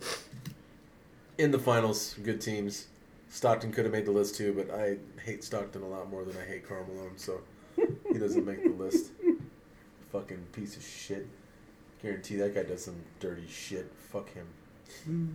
[1.37, 2.87] In the finals, good teams.
[3.29, 6.37] Stockton could have made the list too, but I hate Stockton a lot more than
[6.37, 7.41] I hate Karl Malone, so
[7.77, 9.11] he doesn't make the list.
[10.13, 11.27] Fucking piece of shit.
[12.03, 13.93] Guarantee that guy does some dirty shit.
[14.11, 14.47] Fuck him.
[15.05, 15.29] Hmm.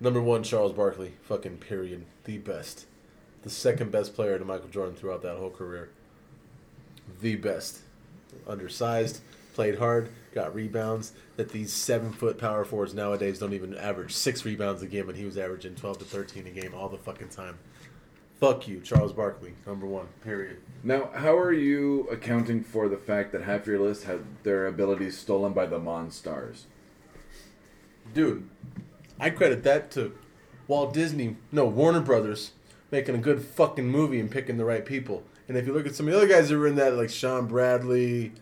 [0.00, 1.12] Number one, Charles Barkley.
[1.22, 2.04] Fucking period.
[2.24, 2.86] The best.
[3.42, 5.90] The second best player to Michael Jordan throughout that whole career.
[7.20, 7.80] The best.
[8.46, 9.20] Undersized,
[9.54, 11.12] played hard, got rebounds.
[11.36, 15.16] That these seven foot power forwards nowadays don't even average six rebounds a game, and
[15.16, 17.58] he was averaging 12 to 13 a game all the fucking time.
[18.40, 19.54] Fuck you, Charles Barkley.
[19.66, 20.06] Number one.
[20.22, 20.58] Period.
[20.84, 25.18] Now, how are you accounting for the fact that half your list had their abilities
[25.18, 26.62] stolen by the Monstars?
[28.14, 28.48] Dude,
[29.18, 30.16] I credit that to
[30.68, 32.52] Walt Disney, no, Warner Brothers,
[32.90, 35.22] making a good fucking movie and picking the right people.
[35.48, 37.10] And if you look at some of the other guys that were in that, like
[37.10, 38.32] Shawn Bradley,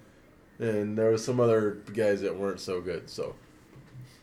[0.59, 3.09] and there were some other guys that weren't so good.
[3.11, 3.35] So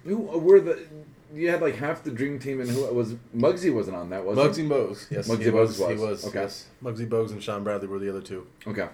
[0.04, 0.86] Who uh, were the?
[1.34, 4.38] You had like half the dream team, and who was Muggsy wasn't on that, was
[4.58, 4.64] he?
[4.64, 6.02] Muggsy Bogues, yes, Muggsy he was, Bogues he was.
[6.02, 6.42] was, Okay.
[6.42, 6.66] yes.
[6.84, 8.46] Muggsy Bogues and Shawn Bradley were the other two.
[8.68, 8.88] Okay.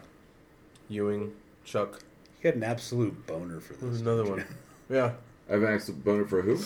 [0.87, 1.33] Ewing,
[1.65, 1.99] Chuck,
[2.41, 4.01] You had an absolute boner for who's this.
[4.01, 4.45] another one?
[4.89, 5.11] Yeah,
[5.49, 6.57] I have an extra boner for who?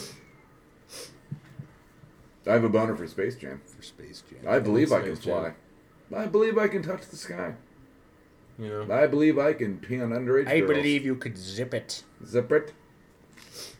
[2.47, 3.61] I have a boner for Space Jam.
[3.65, 4.39] for Space Jam.
[4.47, 5.53] I believe I can Space Jam.
[6.09, 6.19] fly.
[6.21, 7.53] I believe I can touch the sky.
[8.59, 8.93] you know.
[8.93, 10.71] I believe I can pee on underage I girls.
[10.73, 12.03] believe you could zip it.
[12.25, 12.73] Zip it.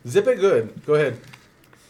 [0.07, 0.85] Zip it good.
[0.85, 1.19] Go ahead.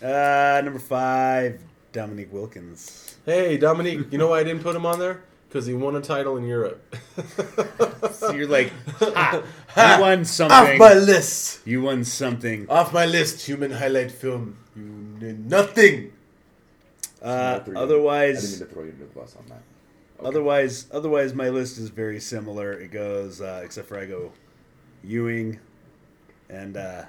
[0.01, 1.61] Uh, number five,
[1.93, 3.17] Dominique Wilkins.
[3.25, 5.23] Hey, Dominique, you know why I didn't put him on there?
[5.47, 6.95] Because he won a title in Europe.
[8.13, 9.95] So you're like, ha, Ha!
[9.97, 10.55] you won something.
[10.73, 11.65] Off my list.
[11.65, 12.69] You won something.
[12.69, 13.45] Off my list.
[13.47, 14.57] Human highlight film.
[14.75, 16.12] You did nothing.
[17.23, 19.61] Uh, I didn't otherwise, mean to throw you under the bus on that.
[20.19, 20.27] Okay.
[20.27, 22.73] otherwise, otherwise, my list is very similar.
[22.73, 24.31] It goes, uh, except for I go
[25.03, 25.59] Ewing
[26.49, 27.05] and uh,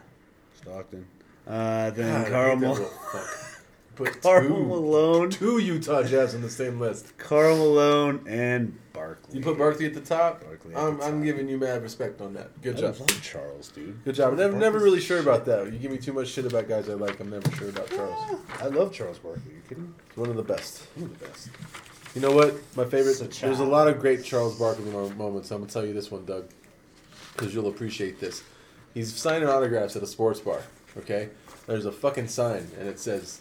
[0.54, 1.06] Stockton.
[1.46, 2.86] Uh, then God, I Karl, hate
[3.96, 4.22] that Mal- little fuck.
[4.22, 7.16] Put Karl two, Malone, two Utah Jazz on the same list.
[7.18, 9.38] Karl Malone, and Barkley.
[9.38, 10.42] You put Barkley at the top.
[10.44, 11.24] Barkley at I'm, the I'm top.
[11.24, 12.60] giving you mad respect on that.
[12.62, 13.00] Good I job.
[13.00, 14.04] love Charles, dude.
[14.04, 14.32] Good job.
[14.32, 15.26] I'm never, never really sure shit.
[15.26, 15.72] about that.
[15.72, 17.18] You give me too much shit about guys I like.
[17.20, 18.14] I'm never sure about Charles.
[18.16, 19.42] Ah, I love Charles Barkley.
[19.54, 19.84] You kidding?
[19.84, 19.90] me?
[20.08, 20.86] He's one of the best.
[20.94, 21.48] One of the best.
[22.14, 22.54] You know what?
[22.76, 23.14] My favorite.
[23.14, 25.50] Such There's a a- lot of great Charles Barkley moments.
[25.50, 26.48] I'm gonna tell you this one, Doug,
[27.36, 28.42] because you'll appreciate this.
[28.94, 30.60] He's signing autographs at a sports bar.
[30.96, 31.30] Okay,
[31.66, 33.40] there's a fucking sign, and it says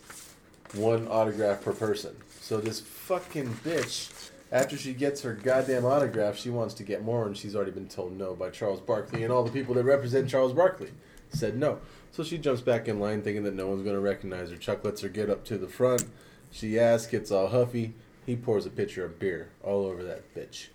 [0.73, 2.15] one autograph per person.
[2.41, 7.25] So this fucking bitch, after she gets her goddamn autograph, she wants to get more,
[7.25, 10.29] and she's already been told no by Charles Barkley and all the people that represent
[10.29, 10.91] Charles Barkley
[11.29, 11.79] said no.
[12.11, 14.57] So she jumps back in line thinking that no one's going to recognize her.
[14.57, 16.03] Chuck lets her get up to the front.
[16.51, 17.93] She asks, gets all huffy.
[18.25, 20.67] He pours a pitcher of beer all over that bitch.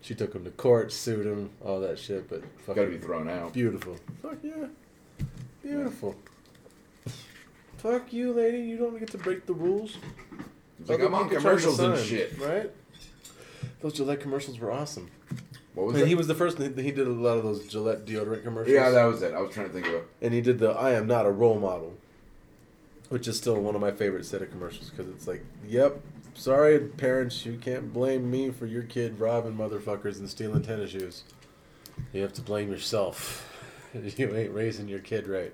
[0.00, 3.28] She took him to court, sued him, all that shit, but fucking Gotta be thrown
[3.28, 3.52] out.
[3.52, 3.96] beautiful.
[4.20, 4.66] Fuck yeah.
[5.62, 6.16] Beautiful.
[7.82, 8.58] Fuck you, lady.
[8.58, 9.96] You don't get to break the rules.
[10.80, 12.38] It's like I'm on commercials and shit.
[12.38, 12.70] Right?
[13.80, 15.10] Those Gillette commercials were awesome.
[15.74, 16.08] What was And it?
[16.08, 16.58] he was the first.
[16.58, 18.72] He did a lot of those Gillette deodorant commercials.
[18.74, 19.34] yeah, that was it.
[19.34, 20.08] I was trying to think of it.
[20.20, 21.94] and he did the "I am not a role model,"
[23.08, 26.00] which is still one of my favorite set of commercials because it's like, "Yep,
[26.34, 31.24] sorry parents, you can't blame me for your kid robbing motherfuckers and stealing tennis shoes.
[32.12, 33.48] You have to blame yourself.
[33.94, 35.52] you ain't raising your kid right."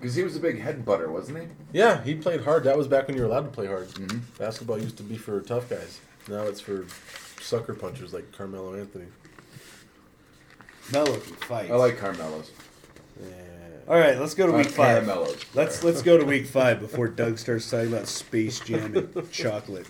[0.00, 1.46] Because he was a big head butter, wasn't he?
[1.72, 2.64] Yeah, he played hard.
[2.64, 3.88] That was back when you were allowed to play hard.
[3.88, 4.20] Mhm.
[4.38, 6.00] Basketball used to be for tough guys.
[6.28, 6.86] Now it's for
[7.40, 9.06] sucker punchers like Carmelo Anthony.
[10.92, 11.70] Melo can fight.
[11.70, 12.50] I like Carmelos.
[13.22, 13.28] Yeah.
[13.88, 15.04] All right, let's go to week five.
[15.04, 15.44] Caramellos.
[15.54, 19.86] Let's let's go to week five before Doug starts talking about Space Jam and chocolate.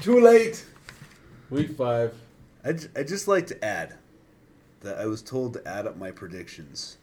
[0.00, 0.64] Too late.
[1.50, 2.14] Week five.
[2.64, 3.94] I I just like to add
[4.80, 6.96] that I was told to add up my predictions,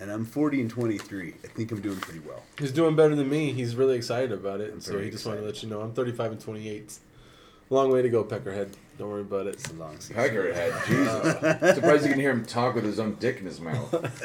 [0.00, 1.34] and I'm 40 and 23.
[1.44, 2.42] I think I'm doing pretty well.
[2.58, 3.52] He's doing better than me.
[3.52, 5.92] He's really excited about it, I'm so he just wanted to let you know I'm
[5.92, 6.98] 35 and 28.
[7.70, 8.74] Long way to go, Peckerhead.
[8.98, 9.54] Don't worry about it.
[9.54, 10.16] It's a long season.
[10.16, 10.86] Peckerhead.
[10.86, 11.74] Jesus.
[11.74, 13.92] Surprised you can hear him talk with his own dick in his mouth.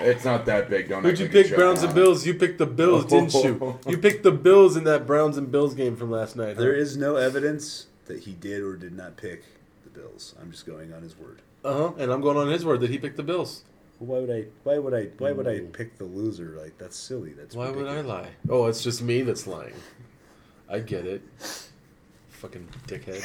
[0.00, 0.88] it's not that big.
[0.88, 2.24] Don't Who'd you like pick, Browns and Bills?
[2.26, 3.78] You picked the Bills, didn't you?
[3.88, 6.56] You picked the Bills in that Browns and Bills game from last night.
[6.56, 9.42] There is no evidence that he did or did not pick
[9.82, 10.34] the Bills.
[10.40, 11.42] I'm just going on his word.
[11.64, 11.92] Uh huh.
[11.98, 13.64] And I'm going on his word that he picked the Bills.
[14.00, 14.44] Why would I?
[14.64, 15.04] Why would I?
[15.18, 15.72] Why would I mm.
[15.72, 16.56] pick the loser?
[16.60, 17.32] Like that's silly.
[17.32, 18.06] That's Why would I ridiculous.
[18.06, 18.28] lie?
[18.48, 19.74] Oh, it's just me that's lying.
[20.68, 21.22] I get it.
[22.30, 23.22] Fucking dickhead.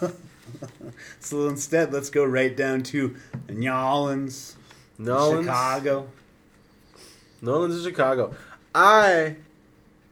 [1.20, 3.16] So instead, let's go right down to
[3.48, 4.56] New Orleans,
[4.98, 5.46] Nolans.
[5.46, 6.08] Chicago.
[7.42, 8.34] Nolan's in Chicago.
[8.74, 9.36] I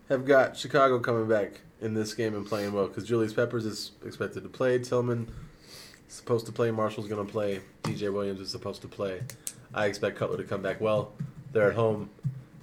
[0.08, 3.92] have got Chicago coming back in this game and playing well because Julius Peppers is
[4.04, 4.78] expected to play.
[4.78, 5.28] Tillman
[6.08, 6.70] is supposed to play.
[6.70, 7.60] Marshall's going to play.
[7.82, 9.22] DJ Williams is supposed to play.
[9.74, 11.12] I expect Cutler to come back well.
[11.52, 12.10] They're at home.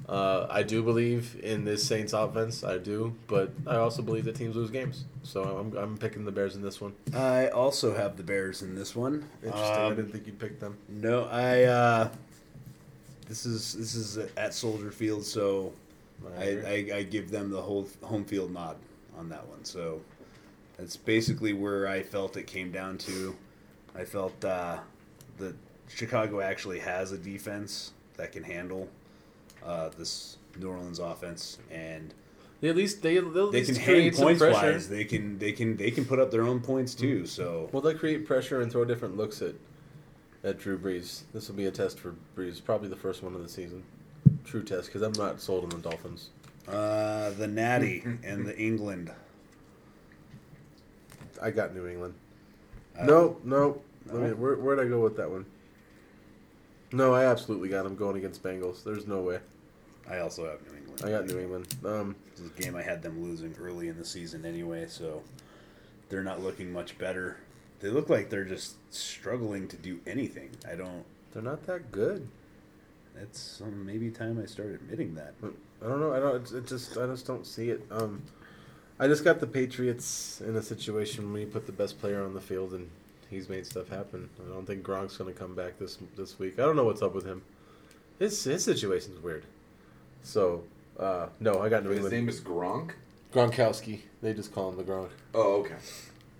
[0.08, 2.64] Uh, I do believe in this Saints offense.
[2.64, 5.06] I do, but I also believe that teams lose games.
[5.24, 6.94] So I'm, I'm picking the Bears in this one.
[7.14, 9.26] I also have the Bears in this one.
[9.44, 9.72] Interesting.
[9.72, 10.78] I Um, didn't think you'd pick them.
[10.90, 11.64] No, I.
[11.64, 12.10] Uh,
[13.28, 15.74] this is this is at Soldier Field, so
[16.38, 16.44] I.
[16.44, 18.76] I, I give them the whole home field nod
[19.18, 19.66] on that one.
[19.66, 20.02] So
[20.78, 23.36] that's basically where I felt it came down to.
[23.96, 24.78] I felt uh,
[25.40, 25.56] that
[25.88, 28.88] Chicago actually has a defense that can handle
[29.64, 32.14] uh, this New Orleans offense, and
[32.62, 34.90] They at least they they'll at they least can hang create points wise.
[34.90, 37.26] They can they can they can put up their own points too.
[37.26, 39.56] So Well, they create pressure and throw different looks at
[40.44, 41.24] at Drew Brees.
[41.34, 43.84] This will be a test for Brees, probably the first one of the season.
[44.44, 46.30] True test because I'm not sold on the Dolphins.
[46.68, 49.12] uh, the Natty and the England.
[51.42, 52.14] I got New England.
[52.98, 53.82] Uh, no, no.
[54.08, 55.46] Let me, where where'd I go with that one?
[56.92, 58.84] No, I absolutely got them going against Bengals.
[58.84, 59.40] There's no way.
[60.10, 61.02] I also have New England.
[61.04, 61.68] I got New England.
[61.84, 65.24] Um, This is a game I had them losing early in the season anyway, so
[66.10, 67.38] they're not looking much better.
[67.80, 70.52] They look like they're just struggling to do anything.
[70.70, 71.04] I don't.
[71.34, 72.28] they're not that good.
[73.22, 75.34] It's um, maybe time I start admitting that.
[75.44, 76.14] I don't know.
[76.14, 76.36] I don't.
[76.36, 76.98] It, it just.
[76.98, 77.86] I just don't see it.
[77.92, 78.22] Um,
[79.00, 82.34] I just got the Patriots in a situation when you put the best player on
[82.34, 82.90] the field and
[83.36, 84.30] he's made stuff happen.
[84.44, 86.60] I don't think Gronk's going to come back this this week.
[86.60, 87.44] I don't know what's up with him.
[88.20, 89.46] His his situation's weird.
[90.24, 90.64] So
[91.00, 92.14] uh, no, I got New His England.
[92.16, 92.92] name is Gronk.
[93.34, 94.00] Gronkowski.
[94.22, 95.10] They just call him the Gronk.
[95.34, 95.76] Oh, okay.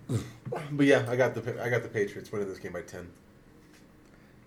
[0.70, 3.08] But yeah, I got the I got the Patriots winning this game by ten.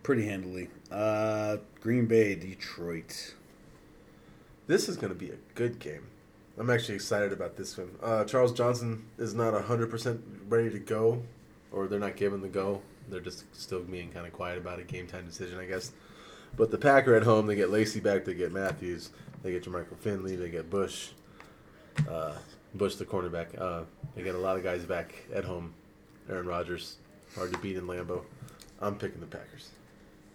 [0.01, 0.69] Pretty handily.
[0.91, 3.33] Uh, Green Bay, Detroit.
[4.67, 6.07] This is going to be a good game.
[6.57, 7.91] I'm actually excited about this one.
[8.01, 11.23] Uh, Charles Johnson is not 100% ready to go,
[11.71, 12.81] or they're not giving the go.
[13.09, 15.91] They're just still being kind of quiet about a game time decision, I guess.
[16.55, 19.11] But the Packer at home, they get Lacy back, they get Matthews,
[19.43, 21.09] they get Jermichael Finley, they get Bush,
[22.09, 22.33] uh,
[22.73, 23.59] Bush the cornerback.
[23.59, 23.83] Uh,
[24.15, 25.73] they get a lot of guys back at home.
[26.29, 26.97] Aaron Rodgers,
[27.35, 28.23] hard to beat in Lambeau.
[28.81, 29.69] I'm picking the Packers.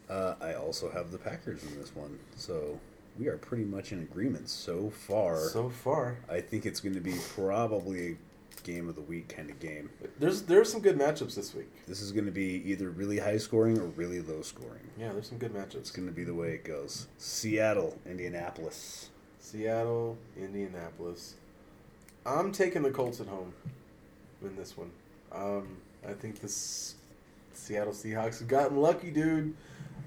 [0.09, 2.79] Uh, I also have the Packers in this one, so
[3.19, 5.39] we are pretty much in agreement so far.
[5.49, 8.17] So far, I think it's going to be probably a
[8.65, 9.91] game of the week kind of game.
[10.19, 11.71] there's there's some good matchups this week.
[11.87, 14.91] This is going to be either really high scoring or really low scoring.
[14.99, 15.77] Yeah, there's some good matchups.
[15.77, 17.07] It's going to be the way it goes.
[17.19, 19.11] Seattle, Indianapolis.
[19.39, 21.35] Seattle, Indianapolis.
[22.27, 23.53] I'm taking the Colts at home
[24.43, 24.91] in this one.
[25.31, 25.77] Um,
[26.09, 29.55] I think the Seattle Seahawks have gotten lucky, dude.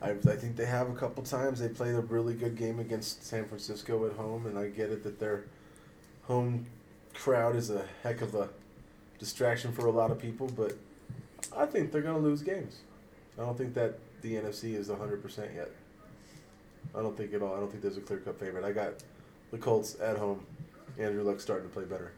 [0.02, 1.60] I, I think they have a couple times.
[1.60, 5.04] They played a really good game against San Francisco at home, and I get it
[5.04, 5.46] that their
[6.24, 6.66] home
[7.18, 8.50] crowd is a heck of a
[9.20, 10.78] distraction for a lot of people, but
[11.56, 12.78] I think they're going to lose games.
[13.38, 15.72] I don't think that the NFC is 100% yet.
[16.96, 17.56] I don't think at all.
[17.56, 18.64] I don't think there's a clear cut favorite.
[18.64, 18.94] I got
[19.52, 20.46] the Colts at home.
[20.98, 22.12] Andrew Luck's starting to play better.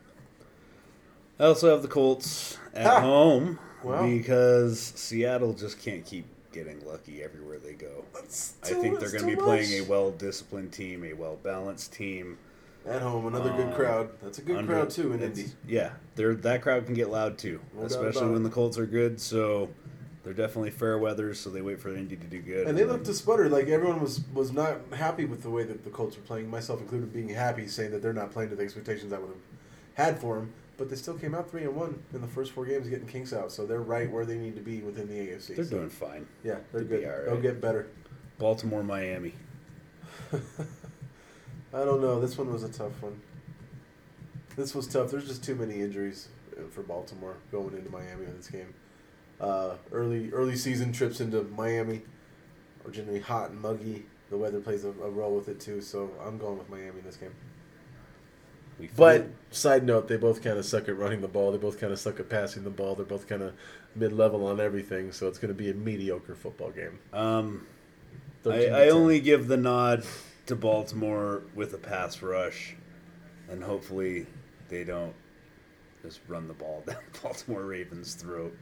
[1.40, 7.60] I also have the Colts at home because Seattle just can't keep getting lucky everywhere
[7.60, 8.06] they go.
[8.16, 8.20] I
[8.68, 12.38] think they're going to be playing a well disciplined team, a well balanced team.
[12.88, 13.28] At home.
[13.28, 14.10] Another good Um, crowd.
[14.22, 15.46] That's a good under- crowd too in Indy.
[15.68, 19.20] Yeah, they're, that crowd can get loud too, No especially when the Colts are good.
[19.20, 19.70] So
[20.24, 22.68] they're definitely fair weather, so they wait for Indy to do good.
[22.68, 23.48] And they looked to sputter.
[23.50, 26.80] Like everyone was was not happy with the way that the Colts were playing, myself
[26.82, 29.38] included, being happy, saying that they're not playing to the expectations I would have
[29.94, 30.54] had for them.
[30.78, 33.34] But they still came out three and one in the first four games, getting kinks
[33.34, 33.52] out.
[33.52, 35.56] So they're right where they need to be within the AFC.
[35.56, 36.26] They're So, doing fine.
[36.42, 37.10] Yeah, they're They'll be good.
[37.10, 37.26] right.
[37.26, 37.88] They'll get better.
[38.38, 39.34] Baltimore, Miami.
[41.74, 42.20] I don't know.
[42.20, 43.22] This one was a tough one.
[44.56, 45.12] This was tough.
[45.12, 48.74] There's just too many injuries uh, for Baltimore going into Miami in this game.
[49.40, 52.02] Uh, early early season trips into Miami
[52.86, 54.06] are generally hot and muggy.
[54.30, 55.82] The weather plays a, a role with it too.
[55.82, 57.34] So I'm going with Miami in this game.
[58.96, 61.52] But side note, they both kind of suck at running the ball.
[61.52, 62.96] They both kind of suck at passing the ball.
[62.96, 63.54] They're both kind of
[63.96, 65.12] mid level on everything.
[65.12, 67.00] So it's going to be a mediocre football game.
[67.14, 67.68] um,
[68.46, 70.06] I, I only give the nod
[70.50, 72.76] to Baltimore with a pass rush,
[73.50, 74.26] and hopefully
[74.68, 75.14] they don't
[76.04, 78.56] just run the ball down Baltimore Ravens' throat.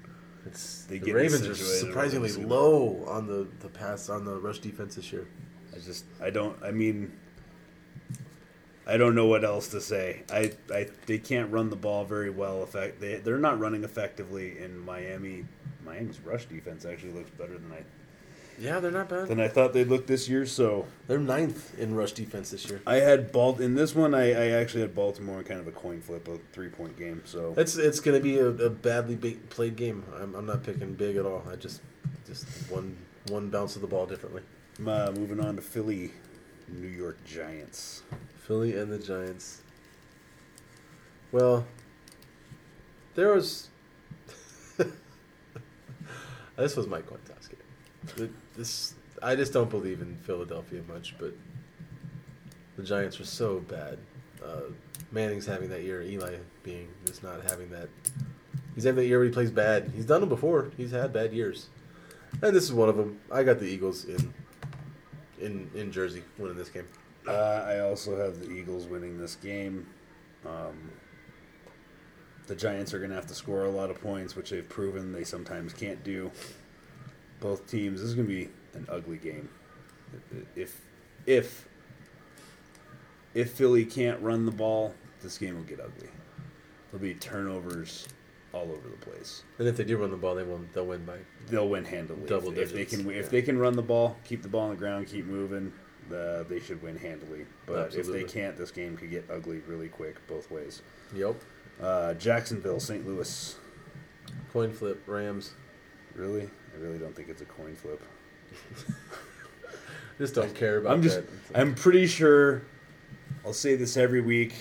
[0.45, 4.59] It's, They the get Ravens are surprisingly low on the, the pass on the rush
[4.59, 5.27] defense this year.
[5.75, 7.11] I just I don't I mean
[8.85, 10.23] I don't know what else to say.
[10.31, 12.63] I, I they can't run the ball very well.
[12.63, 15.45] Effect they they're not running effectively in Miami.
[15.85, 17.83] Miami's rush defense actually looks better than I
[18.59, 19.27] Yeah, they're not bad.
[19.27, 20.45] than I thought they'd look this year.
[20.47, 22.81] So They're ninth in rush defense this year.
[22.87, 24.15] I had Balt in this one.
[24.15, 27.21] I, I actually had Baltimore in kind of a coin flip, a three point game.
[27.25, 30.03] So It's it's going to be a, a badly ba- played game.
[30.19, 31.43] I'm, I'm not picking big at all.
[31.51, 31.81] I just
[32.25, 32.97] just one
[33.29, 34.41] one bounce of the ball differently.
[34.85, 36.11] uh, moving on to Philly,
[36.67, 38.01] New York Giants.
[38.47, 39.61] Philly and the Giants.
[41.31, 41.67] Well,
[43.15, 43.67] there was.
[46.55, 48.33] this was my coin toss game.
[48.57, 51.33] Th- This I just don't believe in Philadelphia much, but
[52.75, 53.97] the Giants were so bad.
[54.43, 54.71] Uh,
[55.11, 56.01] Manning's having that year.
[56.03, 57.89] Eli being just not having that.
[58.75, 59.91] He's having that year where he plays bad.
[59.95, 60.69] He's done it before.
[60.77, 61.67] He's had bad years,
[62.43, 63.19] and this is one of them.
[63.31, 64.33] I got the Eagles in
[65.39, 66.85] in in Jersey winning this game.
[67.27, 69.87] Uh, I also have the Eagles winning this game.
[70.45, 70.91] Um,
[72.45, 75.11] the Giants are going to have to score a lot of points, which they've proven
[75.11, 76.31] they sometimes can't do.
[77.39, 78.01] Both teams.
[78.01, 79.49] This is going to be an ugly game.
[80.55, 80.81] If
[81.25, 81.67] if
[83.33, 86.09] if Philly can't run the ball, this game will get ugly.
[86.91, 88.07] There'll be turnovers
[88.53, 89.43] all over the place.
[89.59, 91.17] And if they do run the ball, they will they'll win by
[91.47, 92.27] They'll win handily.
[92.27, 93.29] Double if, if they digits, can, if yeah.
[93.29, 95.71] they can run the ball, keep the ball on the ground, keep moving,
[96.13, 97.45] uh, they should win handily.
[97.65, 100.81] But if they can't, this game could get ugly really quick both ways.
[101.15, 101.35] Yep.
[101.81, 103.05] Uh, Jacksonville, St.
[103.05, 103.55] Louis.
[104.51, 105.53] Coin flip, Rams.
[106.15, 108.01] Really, I really don't think it's a coin flip.
[110.17, 111.59] Just don't care about I'm just, that.
[111.59, 112.63] I'm pretty sure.
[113.45, 114.55] I'll say this every week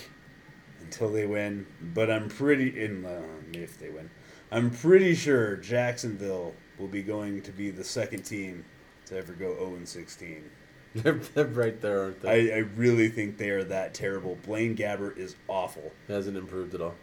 [0.81, 3.23] until they win, but I'm pretty in uh,
[3.55, 4.11] if they win.
[4.53, 8.67] I'm pretty sure Jacksonville will be going to be the second team
[9.07, 10.51] to ever go 0 and 16.
[10.95, 12.53] they're, they're right there, aren't they?
[12.53, 14.37] I, I really think they are that terrible.
[14.47, 15.93] Blaine Gabbert is awful.
[16.07, 16.95] Hasn't improved at all.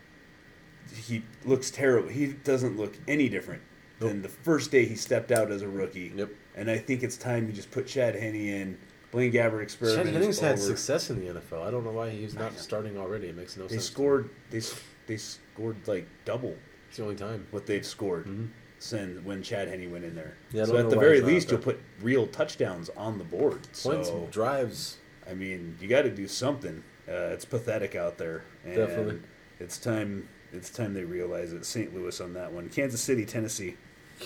[0.94, 2.10] He looks terrible.
[2.10, 3.64] He doesn't look any different
[4.00, 6.12] than the first day he stepped out as a rookie.
[6.16, 6.30] Yep.
[6.56, 8.78] And I think it's time you just put Chad Henne in.
[9.12, 10.06] Blaine Gabbert experiment.
[10.06, 11.62] Chad Henning's had success in the NFL.
[11.66, 13.28] I don't know why he's not starting already.
[13.28, 13.86] It makes no They sense.
[13.86, 14.30] scored.
[14.50, 14.62] They
[15.06, 16.56] they scored like double
[16.88, 17.46] It's the only time.
[17.52, 18.50] what they've scored Mhm.
[18.80, 20.36] since when Chad Henne went in there.
[20.52, 23.60] Yeah, so at the very least, you'll put real touchdowns on the board.
[23.84, 24.98] Points, So drives.
[25.30, 26.84] I mean, you got to do something.
[27.08, 28.44] Uh, it's pathetic out there.
[28.66, 29.20] And Definitely.
[29.60, 30.28] It's time.
[30.52, 31.66] It's time they realize it.
[31.66, 31.94] St.
[31.94, 32.70] Louis on that one.
[32.70, 33.76] Kansas City, Tennessee.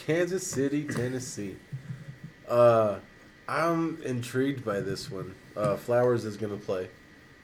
[0.06, 1.56] Kansas City, Tennessee.
[2.48, 3.00] Uh,
[3.48, 5.36] I'm intrigued by this one.
[5.56, 6.90] Uh, Flowers is to play.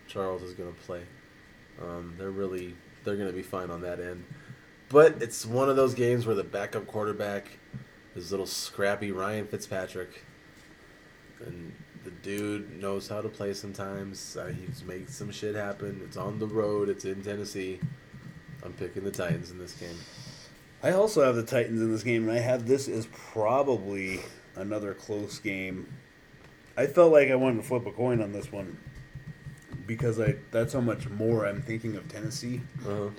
[0.07, 1.01] Charles is to play.
[1.81, 4.23] Um, they're really they're to be fine on that end.
[4.89, 7.47] But it's one of those games where the backup quarterback
[8.15, 10.23] is little scrappy Ryan Fitzpatrick,
[11.45, 11.73] and
[12.03, 14.37] the dude knows how to play sometimes.
[14.37, 16.01] Uh, he's made some shit happen.
[16.05, 16.89] It's on the road.
[16.89, 17.79] It's in Tennessee.
[18.63, 19.97] I'm picking the Titans in this game.
[20.83, 24.19] I also have the Titans in this game, and I have this is probably
[24.55, 25.87] another close game.
[26.75, 28.77] I felt like I wanted to flip a coin on this one
[29.87, 32.61] because I that's how much more I'm thinking of Tennessee.
[32.81, 33.09] Uh-huh.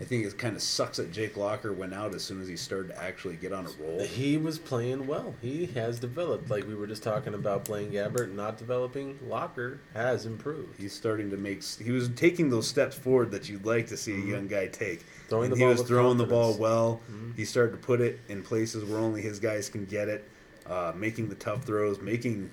[0.00, 2.56] I think it kind of sucks that Jake Locker went out as soon as he
[2.56, 4.02] started to actually get on a roll.
[4.02, 5.34] He was playing well.
[5.42, 6.48] He has developed.
[6.48, 9.18] Like we were just talking about Blaine Gabbert not developing.
[9.28, 10.80] Locker has improved.
[10.80, 11.62] He's starting to make.
[11.62, 15.00] He was taking those steps forward that you'd like to see a young guy take.
[15.00, 15.28] Mm-hmm.
[15.28, 16.60] Throwing and the he ball was throwing the ball confidence.
[16.60, 17.00] well.
[17.12, 17.36] Mhm.
[17.36, 20.26] He started to put it in places where only his guys can get it.
[20.66, 22.48] Uh, making the tough throws, making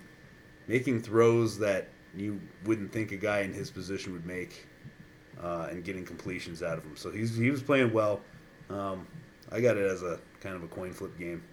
[0.68, 4.66] making throws that you wouldn't think a guy in his position would make,
[5.42, 6.96] uh, and getting completions out of him.
[6.96, 8.22] So he's he was playing well.
[8.70, 9.08] Um,
[9.52, 11.44] I got it as a kind of a coin flip game.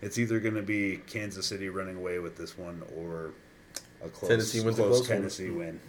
[0.00, 3.32] It's either going to be Kansas City running away with this one or
[4.04, 5.18] a close, Tennessee wins a close, close one.
[5.18, 5.80] Tennessee win.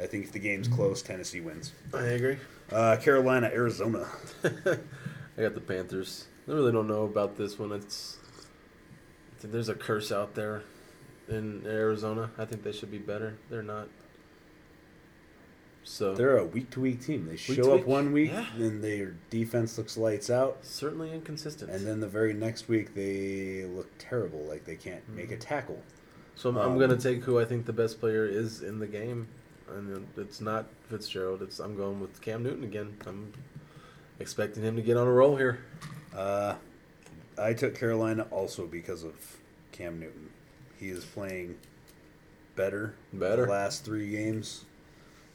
[0.00, 1.72] I think if the game's close, Tennessee wins.
[1.92, 2.38] I agree.
[2.72, 4.06] Uh, Carolina, Arizona.
[4.44, 6.26] I got the Panthers.
[6.48, 7.72] I really don't know about this one.
[7.72, 8.16] It's
[9.36, 10.62] I think there's a curse out there
[11.28, 12.30] in Arizona.
[12.38, 13.36] I think they should be better.
[13.50, 13.88] They're not.
[15.90, 17.26] So They're a week to week team.
[17.26, 17.86] They to show up week?
[17.88, 18.46] one week, Yeah.
[18.54, 21.68] and their defense looks lights out, certainly inconsistent.
[21.68, 25.40] and then the very next week they look terrible, like they can't make a Mm-hmm.
[25.40, 25.82] tackle.
[26.36, 28.86] So I'm, I'm Um, gonna take who I think the best player is in the
[28.86, 29.26] game,
[29.68, 31.42] and it's not Fitzgerald.
[31.42, 32.96] It's I'm going with Cam Newton again.
[33.04, 33.32] I'm
[34.20, 35.58] expecting him to get on a roll here.
[36.16, 36.54] Uh,
[37.36, 39.14] I took Carolina also because of
[39.72, 40.30] Cam Newton.
[40.78, 41.58] He is playing
[42.54, 42.94] better.
[43.12, 43.46] Better.
[43.46, 44.66] The last three games.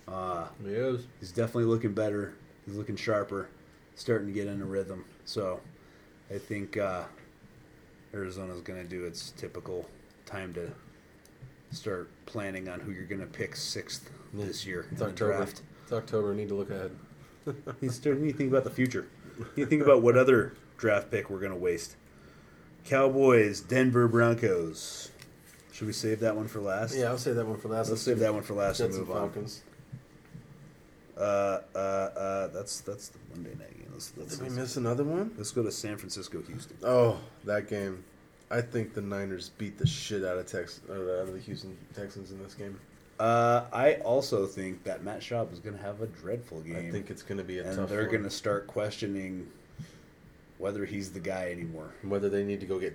[0.07, 1.07] Uh, He is.
[1.19, 2.33] he's definitely looking better.
[2.65, 3.49] He's looking sharper,
[3.95, 5.05] starting to get in a rhythm.
[5.25, 5.59] So,
[6.33, 7.03] I think uh,
[8.13, 9.87] Arizona's going to do its typical
[10.25, 10.71] time to
[11.71, 14.45] start planning on who you're going to pick sixth Yeah.
[14.45, 15.37] this year It's in the October.
[15.37, 15.61] draft.
[15.83, 16.33] It's October.
[16.33, 16.91] Need to look ahead.
[17.81, 19.07] He's starting to think about the future.
[19.55, 21.95] You think about what other draft pick we're going to waste.
[22.85, 25.11] Cowboys, Denver Broncos.
[25.71, 26.95] Should we save that one for last?
[26.95, 27.89] Yeah, I'll save that one for last.
[27.89, 29.47] Let's save that one for last and Jets and move on.
[31.17, 33.87] Uh, uh, uh, that's that's the Monday night game.
[33.93, 35.31] Let's, let's, Did we miss another one?
[35.37, 36.77] let's go to San Francisco, Houston.
[36.83, 38.03] Oh, that game.
[38.51, 42.31] I think the Niners beat the shit out of Tex out of the Houston Texans
[42.31, 42.79] in this game.
[43.19, 46.75] Uh, I also think that Matt Schaub is going to have a dreadful game.
[46.75, 47.89] I think it's going to be a and tough.
[47.89, 48.11] they're one.
[48.11, 49.49] going to start questioning
[50.57, 51.93] whether he's the guy anymore.
[52.03, 52.93] whether they need to go get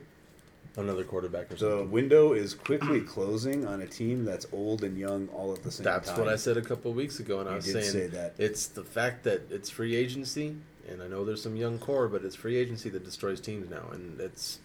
[0.77, 1.91] another quarterback or The something.
[1.91, 5.85] window is quickly closing on a team that's old and young all at the same
[5.85, 5.95] time.
[5.95, 6.19] That's time.
[6.21, 8.07] what I said a couple of weeks ago, and I You was did saying say
[8.09, 8.35] that.
[8.39, 10.57] it's the fact that it's free agency,
[10.89, 13.89] and I know there's some young core, but it's free agency that destroys teams now,
[13.93, 14.61] and it's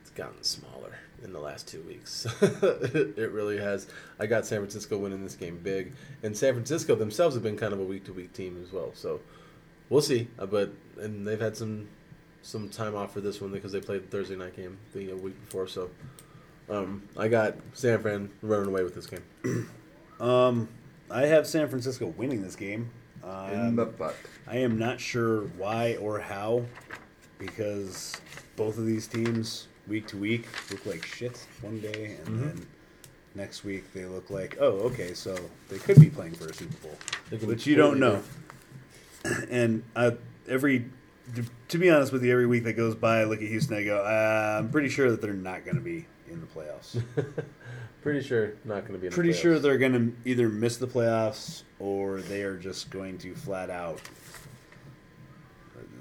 [0.00, 2.26] it's gotten smaller in the last two weeks.
[2.42, 3.86] it, it really has.
[4.18, 5.92] I got San Francisco winning this game big,
[6.22, 8.90] and San Francisco themselves have been kind of a week to week team as well.
[8.94, 9.20] So
[9.88, 10.28] we'll see.
[10.38, 11.88] Uh, But and they've had some
[12.42, 15.16] some time off for this one because they played the Thursday night game the uh,
[15.16, 15.66] week before.
[15.68, 15.90] So
[16.68, 19.24] um, I got San Fran running away with this game.
[20.20, 20.68] Um,
[21.10, 22.90] I have San Francisco winning this game.
[23.24, 24.14] Um, In the butt.
[24.46, 26.64] I am not sure why or how,
[27.38, 28.20] because
[28.54, 32.40] both of these teams, week to week, look like shit one day, and Mhm.
[32.40, 32.66] then
[33.34, 35.36] next week they look like, oh, okay, so
[35.68, 36.98] they could be playing for a Super Bowl,
[37.48, 38.22] but you don't know.
[39.50, 40.12] and I,
[40.48, 40.84] every,
[41.68, 43.84] to be honest with you, every week that goes by, I look at Houston, I
[43.84, 47.02] go, uh, I'm pretty sure that they're not going to be in the playoffs.
[48.02, 49.06] Pretty sure not going to be.
[49.06, 52.90] In the pretty sure they're going to either miss the playoffs or they are just
[52.90, 54.00] going to flat out.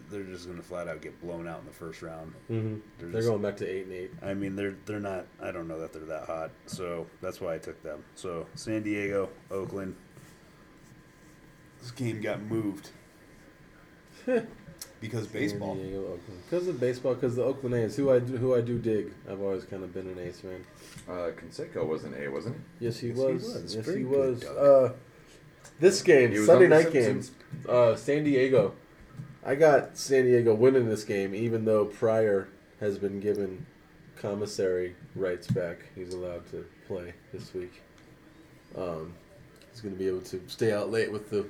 [0.10, 2.34] They're just going to flat out get blown out in the first round.
[2.50, 2.82] Mhm.
[2.98, 4.12] They're They're, just- going back to eight and eight.
[4.24, 5.28] I mean, they're they're not.
[5.40, 8.04] I don't know that they're that hot, so that's why I took them.
[8.16, 9.96] So San Diego, Oakland.
[11.82, 12.90] This game got moved
[15.02, 15.76] because baseball.
[15.76, 16.42] San Diego, Oakland.
[16.50, 19.12] Because of baseball, because the Oakland A's, who I do, who I do dig.
[19.30, 20.64] I've always kind of been an A's fan.
[21.10, 22.86] Uh, Canseco was an A, wasn't he?
[22.86, 23.44] Yes, he Yes, he was.
[23.44, 23.76] was.
[23.76, 24.44] Yes, he was.
[24.46, 24.94] Uh,
[25.80, 27.22] this game, was Sunday night game,
[27.68, 28.74] uh, San Diego.
[29.44, 32.48] I got San Diego winning this game, even though Pryor
[32.80, 33.66] has been given
[34.16, 35.80] commissary rights back.
[35.96, 37.82] He's allowed to play this week.
[38.78, 39.14] Um,
[39.72, 41.48] he's going to be able to stay out late with the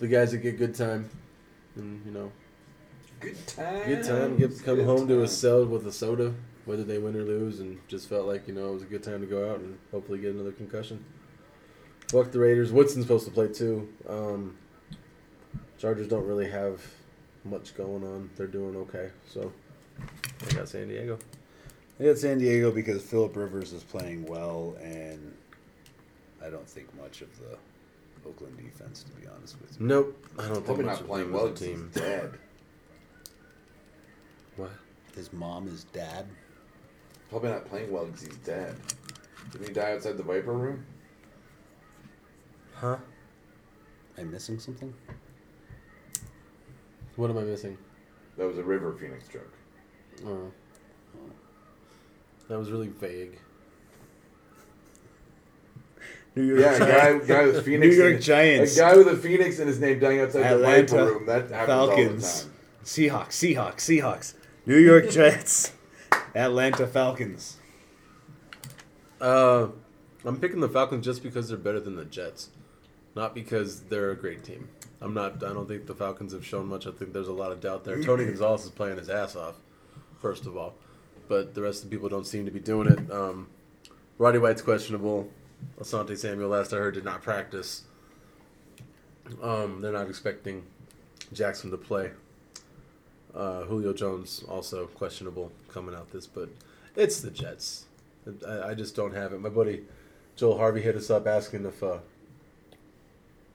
[0.00, 1.08] the guys that get good time,
[1.76, 2.30] and you know,
[3.22, 3.86] Good time.
[3.86, 4.36] good time.
[4.36, 7.78] Get come home to a cell with a soda, whether they win or lose, and
[7.88, 10.18] just felt like you know it was a good time to go out and hopefully
[10.18, 11.04] get another concussion.
[12.10, 12.72] Fuck the Raiders.
[12.72, 13.88] Woodson's supposed to play too.
[14.08, 14.56] Um,
[15.78, 16.80] Chargers don't really have
[17.44, 18.30] much going on.
[18.36, 19.52] They're doing okay, so
[20.48, 21.18] I got San Diego.
[22.00, 25.32] I got San Diego because Philip Rivers is playing well, and
[26.44, 27.56] I don't think much of the
[28.28, 29.86] Oakland defense, to be honest with you.
[29.86, 31.90] Nope, I don't think Probably much not of playing well as a because team.
[31.94, 32.32] dead.
[34.56, 34.70] What?
[35.14, 36.26] His mom is dad.
[37.30, 38.76] Probably not playing well because he's dead.
[39.52, 40.84] Didn't he die outside the Viper room?
[42.74, 42.96] Huh?
[44.18, 44.92] Am I missing something?
[47.16, 47.76] What am I missing?
[48.36, 49.52] That was a River Phoenix joke.
[50.26, 50.50] Oh.
[52.48, 53.38] That was really vague.
[56.34, 57.94] New York Yeah, a guy, guy with Phoenix.
[57.96, 58.76] New York in- Giants.
[58.76, 61.26] A guy with a Phoenix in his name dying outside Atlanta the Viper room.
[61.26, 62.24] That happens Falcons.
[62.24, 63.26] all the time.
[63.28, 64.34] Seahawks, Seahawks, Seahawks.
[64.64, 65.72] New York Jets.
[66.34, 67.56] Atlanta Falcons.
[69.20, 69.68] Uh,
[70.24, 72.50] I'm picking the Falcons just because they're better than the Jets,
[73.16, 74.68] not because they're a great team.
[75.00, 75.42] I'm not.
[75.42, 76.86] I don't think the Falcons have shown much.
[76.86, 78.00] I think there's a lot of doubt there.
[78.02, 79.56] Tony Gonzalez is playing his ass off,
[80.20, 80.74] first of all,
[81.28, 83.10] but the rest of the people don't seem to be doing it.
[83.10, 83.48] Um,
[84.18, 85.28] Roddy White's questionable.
[85.80, 87.82] Asante Samuel, last I heard, did not practice.
[89.42, 90.64] Um, they're not expecting
[91.32, 92.10] Jackson to play.
[93.34, 96.48] Uh, Julio Jones also questionable coming out this, but
[96.96, 97.86] it's the Jets.
[98.46, 99.40] I, I just don't have it.
[99.40, 99.82] My buddy
[100.36, 101.98] Joel Harvey hit us up asking if uh,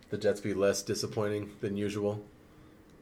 [0.09, 2.23] the Jets be less disappointing than usual.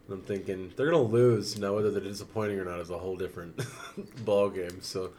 [0.08, 1.58] And I'm thinking they're gonna lose.
[1.58, 3.60] Now whether they're disappointing or not is a whole different
[4.26, 4.82] ball game.
[4.82, 5.12] So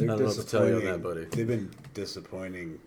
[0.00, 1.24] I don't know what to tell you on that, buddy.
[1.24, 2.78] They've been disappointing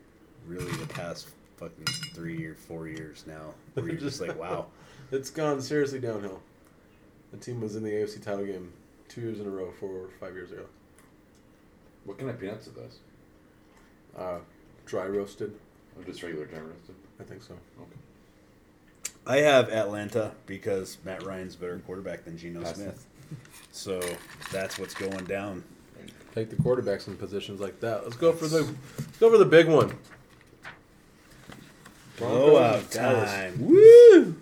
[0.47, 3.53] really the past fucking three or four years now.
[3.73, 4.67] Where you're just like, wow.
[5.11, 6.41] It's gone seriously downhill.
[7.31, 8.73] The team was in the AFC title game
[9.07, 10.65] two years in a row, four or five years ago.
[12.05, 12.99] What kind of peanuts are those?
[14.17, 14.39] Uh,
[14.85, 15.53] dry roasted,
[15.97, 16.95] Oh, just regular dry roasted.
[17.19, 17.53] I think so.
[17.79, 17.99] Okay.
[19.27, 23.05] I have Atlanta because Matt Ryan's a better quarterback than Geno Pass Smith.
[23.71, 24.01] So
[24.51, 25.63] that's what's going down.
[26.33, 28.03] Take the quarterbacks in positions like that.
[28.03, 29.93] Let's go for the let's go for the big one.
[32.17, 33.55] Blowout time.
[33.59, 34.35] Woo!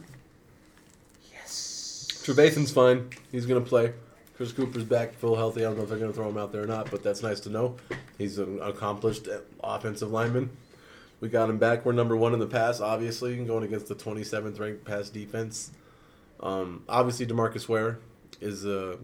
[2.30, 3.10] Trevathan's fine.
[3.32, 3.92] He's going to play.
[4.38, 5.62] Chris Cooper's back, full healthy.
[5.62, 7.24] I don't know if they're going to throw him out there or not, but that's
[7.24, 7.78] nice to know.
[8.20, 9.28] He's an accomplished
[9.64, 10.52] offensive lineman.
[11.22, 11.86] We got him back.
[11.86, 15.72] We're number one in the pass, obviously, going against the 27th ranked pass defense.
[16.40, 17.98] Um, obviously, Demarcus Ware
[18.40, 19.00] is a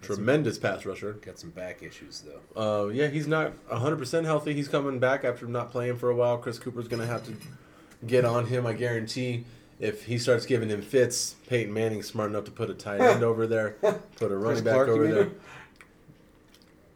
[0.00, 1.14] tremendous pass rusher.
[1.14, 2.84] Got some back issues though.
[2.84, 4.54] Uh, yeah, he's not 100% healthy.
[4.54, 6.38] He's coming back after not playing for a while.
[6.38, 7.34] Chris Cooper's going to have to
[8.06, 9.44] get on him, I guarantee.
[9.80, 13.22] If he starts giving him fits, Peyton Manning's smart enough to put a tight end
[13.22, 13.70] over there,
[14.16, 15.30] put a running back Clark, over there.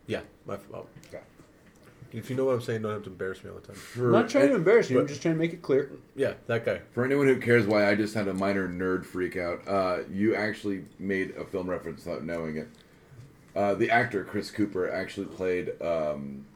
[0.07, 0.89] Yeah, my fault.
[1.09, 1.23] Okay.
[2.13, 3.77] If you know what I'm saying, don't have to embarrass me all the time.
[3.77, 5.01] For, I'm not trying to embarrass you.
[5.01, 5.93] I'm just trying to make it clear.
[6.15, 6.81] Yeah, that guy.
[6.93, 10.35] for anyone who cares why I just had a minor nerd freak out, uh, you
[10.35, 12.69] actually made a film reference without knowing it.
[13.55, 16.47] Uh, the actor Chris Cooper actually played um,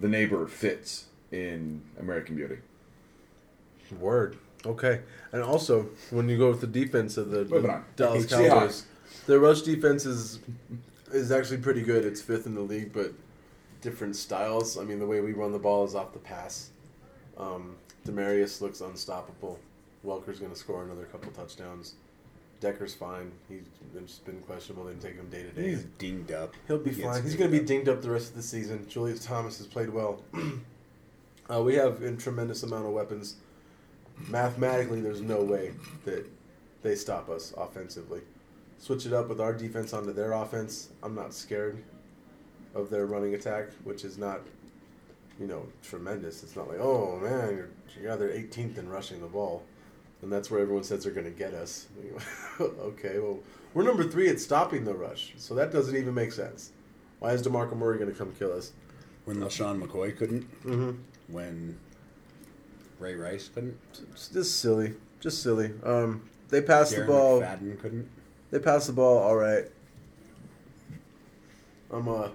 [0.00, 2.58] the neighbor Fitz in American Beauty.
[3.98, 4.36] Word.
[4.64, 5.00] Okay.
[5.32, 8.48] And also, when you go with the defense of the, the Dallas Seahawks.
[8.48, 8.86] Cowboys,
[9.26, 10.40] their rush defense is
[11.12, 12.04] is actually pretty good.
[12.04, 13.12] It's fifth in the league, but
[13.80, 14.78] different styles.
[14.78, 16.70] I mean, the way we run the ball is off the pass.
[17.38, 17.76] Um,
[18.06, 19.58] Demaryius looks unstoppable.
[20.02, 21.94] Welker's going to score another couple touchdowns.
[22.60, 23.30] Decker's fine.
[23.48, 23.64] He's
[24.06, 24.84] just been questionable.
[24.84, 25.70] They didn't take him day to day.
[25.70, 26.54] He's dinged up.
[26.66, 27.22] He'll be He fine.
[27.22, 28.86] He's going to be dinged up the rest of the season.
[28.88, 30.22] Julius Thomas has played well.
[31.50, 33.36] uh, we have a tremendous amount of weapons.
[34.28, 35.72] Mathematically, there's no way
[36.04, 36.26] that
[36.82, 38.20] they stop us offensively.
[38.78, 40.90] Switch it up with our defense onto their offense.
[41.02, 41.82] I'm not scared
[42.74, 44.40] of their running attack, which is not,
[45.40, 46.42] you know, tremendous.
[46.42, 47.68] It's not like, oh man, you're,
[48.00, 49.64] you're they're 18th in rushing the ball,
[50.22, 51.86] and that's where everyone says they're going to get us.
[52.60, 53.38] okay, well,
[53.74, 56.72] we're number three at stopping the rush, so that doesn't even make sense.
[57.18, 58.72] Why is Demarco Murray going to come kill us?
[59.24, 60.42] When LeSean McCoy couldn't.
[60.64, 60.92] Mm-hmm.
[61.28, 61.78] When
[62.98, 63.78] Ray Rice couldn't.
[64.12, 65.72] It's just silly, just silly.
[65.82, 67.40] Um, they passed Darren the ball.
[67.40, 68.08] McFadden couldn't.
[68.50, 69.64] They passed the ball all right.
[71.90, 72.28] I'm uh,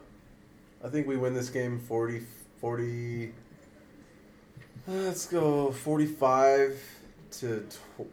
[0.84, 2.22] I think we win this game 40,
[2.60, 3.34] 40
[4.88, 6.82] uh, let's go 45
[7.32, 7.68] to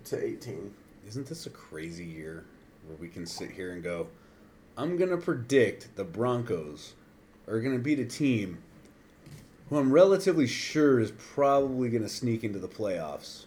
[0.05, 0.75] to 18.
[1.07, 2.45] Isn't this a crazy year
[2.87, 4.09] where we can sit here and go,
[4.77, 6.93] I'm going to predict the Broncos
[7.49, 8.59] are going to beat a team
[9.69, 13.45] who I'm relatively sure is probably going to sneak into the playoffs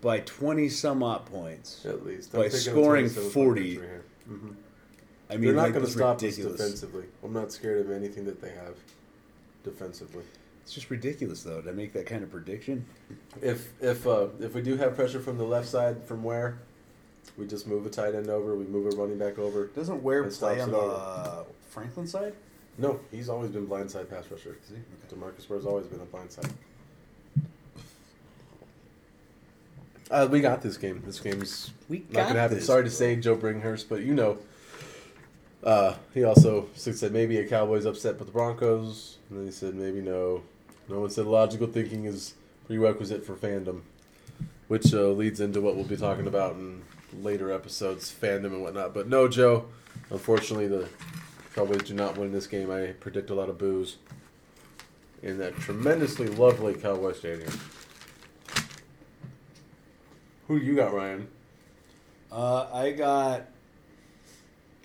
[0.00, 1.84] by 20 some odd points.
[1.86, 3.60] At least By taking a scoring 27 point 40.
[3.70, 4.02] victory here.
[4.30, 4.54] Mhm.
[5.30, 6.54] I mean, They're not like, going to stop ridiculous.
[6.54, 7.04] us defensively.
[7.24, 8.74] I'm not scared of anything that they have
[9.64, 10.24] defensively.
[10.62, 12.84] It's just ridiculous, though, to make that kind of prediction.
[13.40, 16.58] If if uh, if we do have pressure from the left side, from where
[17.36, 19.66] we just move a tight end over, we move a running back over.
[19.68, 22.34] Doesn't Ware play on the uh, Franklin side?
[22.78, 24.56] No, he's always been blindside pass rusher.
[24.62, 24.74] Is he?
[24.76, 25.14] Okay.
[25.14, 26.50] Demarcus Ware's always been a blindside.
[30.10, 31.02] Uh, we got this game.
[31.06, 32.56] This game's We not gonna happen.
[32.58, 32.94] this, Sorry to bro.
[32.94, 34.38] say, Joe Bringhurst, but you know.
[35.64, 39.74] Uh, he also said maybe a Cowboys upset with the Broncos, and then he said
[39.74, 40.42] maybe no.
[40.88, 42.34] No one said logical thinking is
[42.66, 43.82] prerequisite for fandom,
[44.68, 46.82] which uh, leads into what we'll be talking about in
[47.22, 48.92] later episodes, fandom and whatnot.
[48.92, 49.66] But no, Joe.
[50.10, 50.88] Unfortunately, the
[51.54, 52.70] Cowboys do not win this game.
[52.70, 53.96] I predict a lot of boos
[55.22, 57.52] in that tremendously lovely Cowboy Stadium.
[60.48, 61.28] Who you got, Ryan?
[62.30, 63.48] Uh, I got.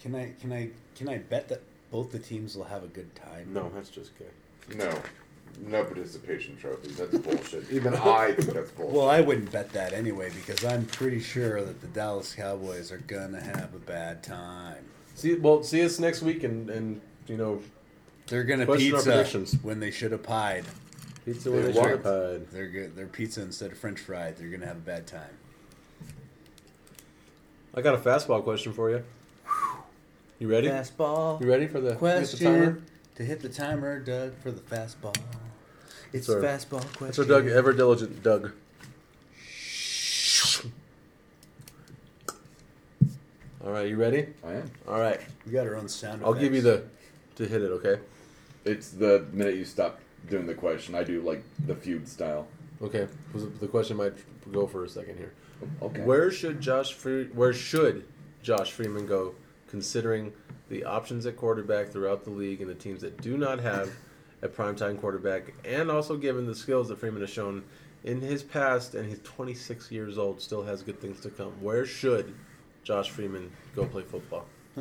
[0.02, 1.62] Can I can I can I bet that
[1.92, 3.54] both the teams will have a good time?
[3.54, 4.26] No, that's just gay.
[4.76, 4.94] No,
[5.66, 6.98] no participation trophies.
[6.98, 7.72] That's bullshit.
[7.72, 8.96] Even I think that's bullshit.
[8.96, 13.00] Well, I wouldn't bet that anyway because I'm pretty sure that the Dallas Cowboys are
[13.00, 14.86] gonna have a bad time.
[15.18, 17.60] See, well, see us next week, and and you know,
[18.28, 19.56] They're gonna Question our pizza predictions.
[19.64, 20.64] when they should have pied.
[21.26, 21.88] pizza They when they won't.
[21.90, 22.52] should have pied.
[22.52, 22.96] They're good.
[22.96, 24.38] They're pizza instead of French fried.
[24.38, 25.34] They're gonna have a bad time.
[27.74, 29.04] I got a fastball question for you.
[30.38, 30.68] You ready?
[30.68, 32.72] Fastball You ready for the, hit the timer?
[32.74, 35.16] question to hit the timer, Doug, for the fastball.
[36.14, 37.06] It's That's our- fastball question.
[37.08, 38.52] That's our Doug, ever diligent Doug.
[43.68, 44.28] All right, you ready?
[44.46, 44.72] I am.
[44.88, 46.24] All right, We got our own sound.
[46.24, 46.86] I'll give you the
[47.36, 47.70] to hit it.
[47.70, 48.00] Okay.
[48.64, 50.00] It's the minute you stop
[50.30, 50.96] doing the question.
[50.96, 52.48] I do like the feud style.
[52.82, 53.10] Okay.
[53.60, 54.14] The question might
[54.54, 55.34] go for a second here.
[55.82, 56.00] Okay.
[56.00, 58.06] Where should Josh Fre- Where should
[58.42, 59.36] Josh Freeman go,
[59.68, 60.32] considering
[60.70, 63.92] the options at quarterback throughout the league and the teams that do not have
[64.42, 67.66] a primetime quarterback, and also given the skills that Freeman has shown
[68.06, 71.52] in his past, and he's 26 years old, still has good things to come.
[71.62, 72.34] Where should
[72.88, 74.46] Josh Freeman go play football?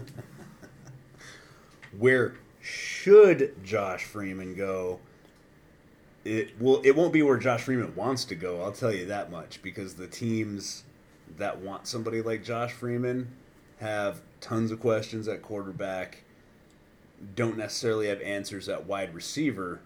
[1.99, 5.01] Where should Josh Freeman go?
[6.25, 6.81] It will.
[6.85, 8.63] It won't be where Josh Freeman wants to go.
[8.63, 10.85] I'll tell you that much because the teams
[11.37, 13.33] that want somebody like Josh Freeman
[13.79, 16.23] have tons of questions at quarterback.
[17.35, 19.81] Don't necessarily have answers at wide receiver,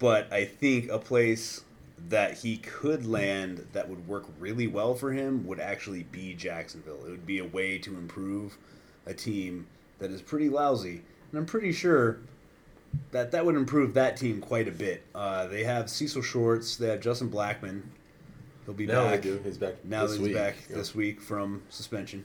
[0.00, 1.62] but I think a place
[2.08, 7.04] that he could land that would work really well for him would actually be Jacksonville.
[7.06, 8.56] It would be a way to improve
[9.06, 9.66] a team
[9.98, 12.18] that is pretty lousy, and I'm pretty sure
[13.12, 15.02] that that would improve that team quite a bit.
[15.14, 17.82] Uh, they have Cecil Shorts, they have Justin Blackmon.
[18.64, 19.24] He'll be Now back.
[19.24, 20.34] He's back Now he's week.
[20.34, 20.76] back Yeah.
[20.76, 22.24] this week from suspension.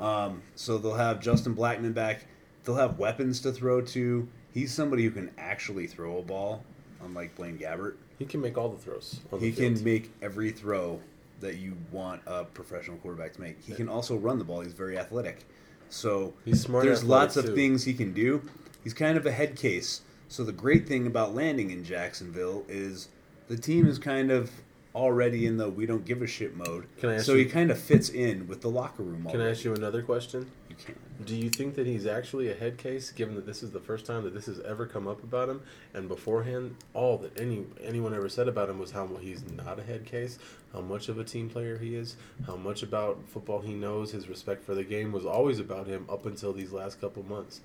[0.00, 2.26] Um, so they'll have Justin Blackmon back.
[2.64, 4.28] They'll have weapons to throw to.
[4.52, 6.64] He's somebody who can actually throw a ball,
[7.04, 7.94] unlike Blaine Gabbert.
[8.18, 9.20] He can make all the throws.
[9.40, 11.00] He the can make every throw
[11.40, 13.62] that you want a professional quarterback to make.
[13.64, 14.60] He can also run the ball.
[14.60, 15.44] He's very athletic.
[15.90, 17.54] So He's smart there's lots of too.
[17.54, 18.42] things he can do.
[18.84, 20.02] He's kind of a head case.
[20.28, 23.08] So the great thing about landing in Jacksonville is
[23.48, 24.50] the team is kind of
[24.94, 26.86] already in the we don't give a shit mode.
[26.98, 29.26] Can I ask so you- he kind of fits in with the locker room.
[29.30, 30.50] Can I ask you another question?
[30.78, 30.94] You can.
[31.26, 34.06] Do you think that he's actually a head case, given that this is the first
[34.06, 35.62] time that this has ever come up about him,
[35.92, 39.82] and beforehand, all that any anyone ever said about him was how he's not a
[39.82, 40.38] head case,
[40.72, 42.16] how much of a team player he is,
[42.46, 46.06] how much about football he knows, his respect for the game was always about him
[46.08, 47.60] up until these last couple months.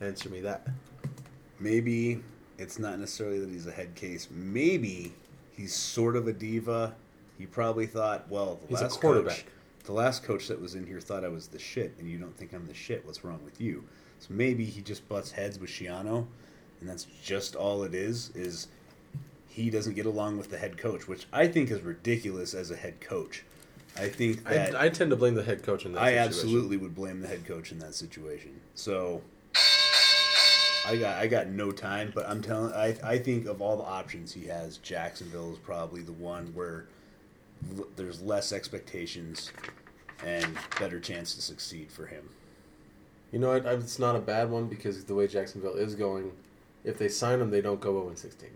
[0.00, 0.66] Answer me that.
[1.58, 2.22] Maybe
[2.58, 4.28] it's not necessarily that he's a head case.
[4.30, 5.12] Maybe
[5.54, 6.94] he's sort of a diva.
[7.38, 9.36] He probably thought, well, the He's a last quarterback.
[9.36, 9.44] coach,
[9.84, 12.36] the last coach that was in here thought I was the shit, and you don't
[12.36, 13.04] think I'm the shit.
[13.04, 13.84] What's wrong with you?
[14.20, 16.26] So maybe he just butts heads with Schiano,
[16.80, 18.30] and that's just all it is.
[18.34, 18.68] Is
[19.48, 22.76] he doesn't get along with the head coach, which I think is ridiculous as a
[22.76, 23.44] head coach.
[23.96, 26.18] I think that I, I tend to blame the head coach in that situation.
[26.18, 26.48] I situation.
[26.48, 28.60] absolutely would blame the head coach in that situation.
[28.74, 29.22] So
[30.86, 33.84] I got I got no time, but I'm telling I I think of all the
[33.84, 36.86] options he has, Jacksonville is probably the one where
[37.96, 39.52] there's less expectations
[40.24, 42.30] and better chance to succeed for him.
[43.32, 43.52] You know?
[43.52, 46.32] It's not a bad one because the way Jacksonville is going,
[46.84, 48.48] if they sign him, they don't go 0 16.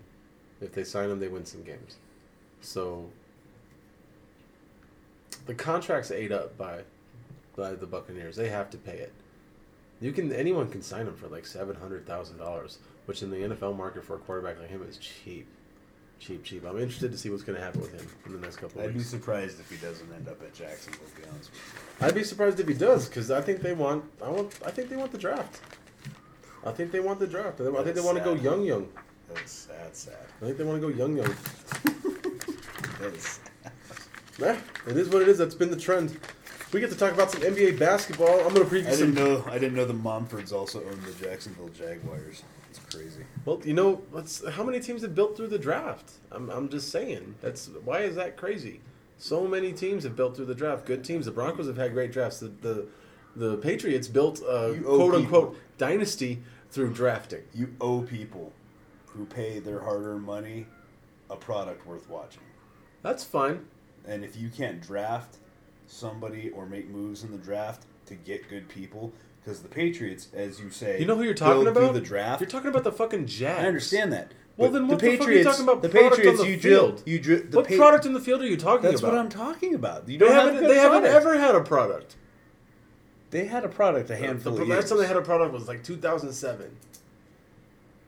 [0.60, 1.96] If they sign him, they win some games.
[2.60, 3.10] So
[5.46, 6.82] the contract's ate up by
[7.56, 8.36] by the Buccaneers.
[8.36, 9.12] They have to pay it.
[10.00, 13.36] You can anyone can sign him for like seven hundred thousand dollars, which in the
[13.36, 15.46] NFL market for a quarterback like him is cheap,
[16.18, 16.64] cheap, cheap.
[16.64, 18.86] I'm interested to see what's going to happen with him in the next couple of
[18.88, 21.06] I'd be surprised if he doesn't end up at Jacksonville.
[21.14, 24.04] To be honest with I'd be surprised if he does, because I think they want.
[24.22, 24.58] I want.
[24.64, 25.60] I think they want the draft.
[26.64, 27.60] I think they want the draft.
[27.60, 28.88] I think they want to go young, young.
[29.32, 30.14] That's sad, sad.
[30.40, 31.34] I think they want to go young, young.
[33.00, 33.40] That is
[34.38, 35.36] Yeah, it is what it is.
[35.36, 36.18] That's been the trend.
[36.72, 38.40] We get to talk about some NBA basketball.
[38.46, 39.12] I'm gonna preview I some.
[39.12, 39.44] didn't know.
[39.46, 42.42] I didn't know the Momfords also owned the Jacksonville Jaguars.
[42.94, 43.24] Crazy.
[43.44, 44.46] Well, you know, let's.
[44.50, 46.12] How many teams have built through the draft?
[46.30, 46.50] I'm.
[46.50, 47.36] I'm just saying.
[47.40, 48.80] That's why is that crazy?
[49.18, 50.86] So many teams have built through the draft.
[50.86, 51.26] Good teams.
[51.26, 52.40] The Broncos have had great drafts.
[52.40, 52.86] The the,
[53.36, 55.56] the Patriots built a quote unquote people.
[55.78, 57.42] dynasty through drafting.
[57.54, 58.52] You owe people
[59.06, 60.66] who pay their hard-earned money
[61.30, 62.42] a product worth watching.
[63.02, 63.66] That's fine.
[64.06, 65.36] And if you can't draft
[65.86, 69.12] somebody or make moves in the draft to get good people,
[69.44, 71.92] because the Patriots, as you say, You know who you're talking about?
[71.92, 72.40] the draft.
[72.40, 73.62] You're talking about the fucking Jags.
[73.62, 74.32] I understand that.
[74.56, 76.96] Well, then what the fuck are you talking about The Patriots, the you drill.
[77.04, 79.12] You dri- the what Pa- product in the field are you talking That's about?
[79.12, 80.08] That's what I'm talking about.
[80.08, 80.68] You They don't have haven't.
[80.68, 82.16] They haven't ever had a product.
[83.30, 84.76] They had a product a The, handful the of years.
[84.76, 86.76] The last time they had a product was like 2007.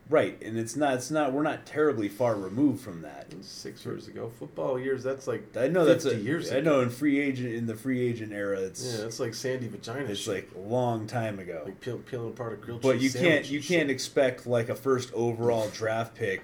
[0.09, 0.95] Right, and it's not.
[0.95, 1.33] It's not.
[1.33, 3.33] We're not terribly far removed from that.
[3.41, 5.03] Six years ago, football years.
[5.03, 6.51] That's like I know that's 50 a, years.
[6.51, 6.71] I ago.
[6.71, 10.05] know in free agent in the free agent era, it's Yeah, that's like Sandy vagina.
[10.09, 10.33] it's shit.
[10.33, 11.63] like a long time ago.
[11.65, 13.77] like peel, peeling apart a grilled But cheese you can't you shit.
[13.79, 16.43] can't expect like a first overall draft pick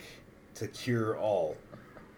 [0.55, 1.57] to cure all.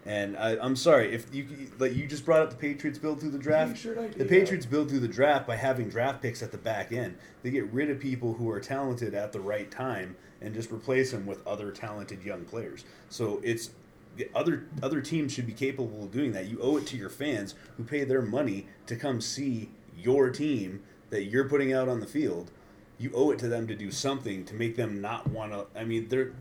[0.07, 1.47] And I, I'm sorry if you
[1.79, 3.77] like you just brought up the Patriots build through the draft.
[3.77, 3.95] sure.
[4.09, 7.17] The Patriots build through the draft by having draft picks at the back end.
[7.41, 11.11] They get rid of people who are talented at the right time and just replace
[11.11, 12.83] them with other talented young players.
[13.09, 13.71] So it's
[14.17, 16.45] the other other teams should be capable of doing that.
[16.45, 20.81] You owe it to your fans who pay their money to come see your team
[21.09, 22.51] that you're putting out on the field.
[22.97, 25.65] You owe it to them to do something to make them not want to.
[25.79, 26.31] I mean, they're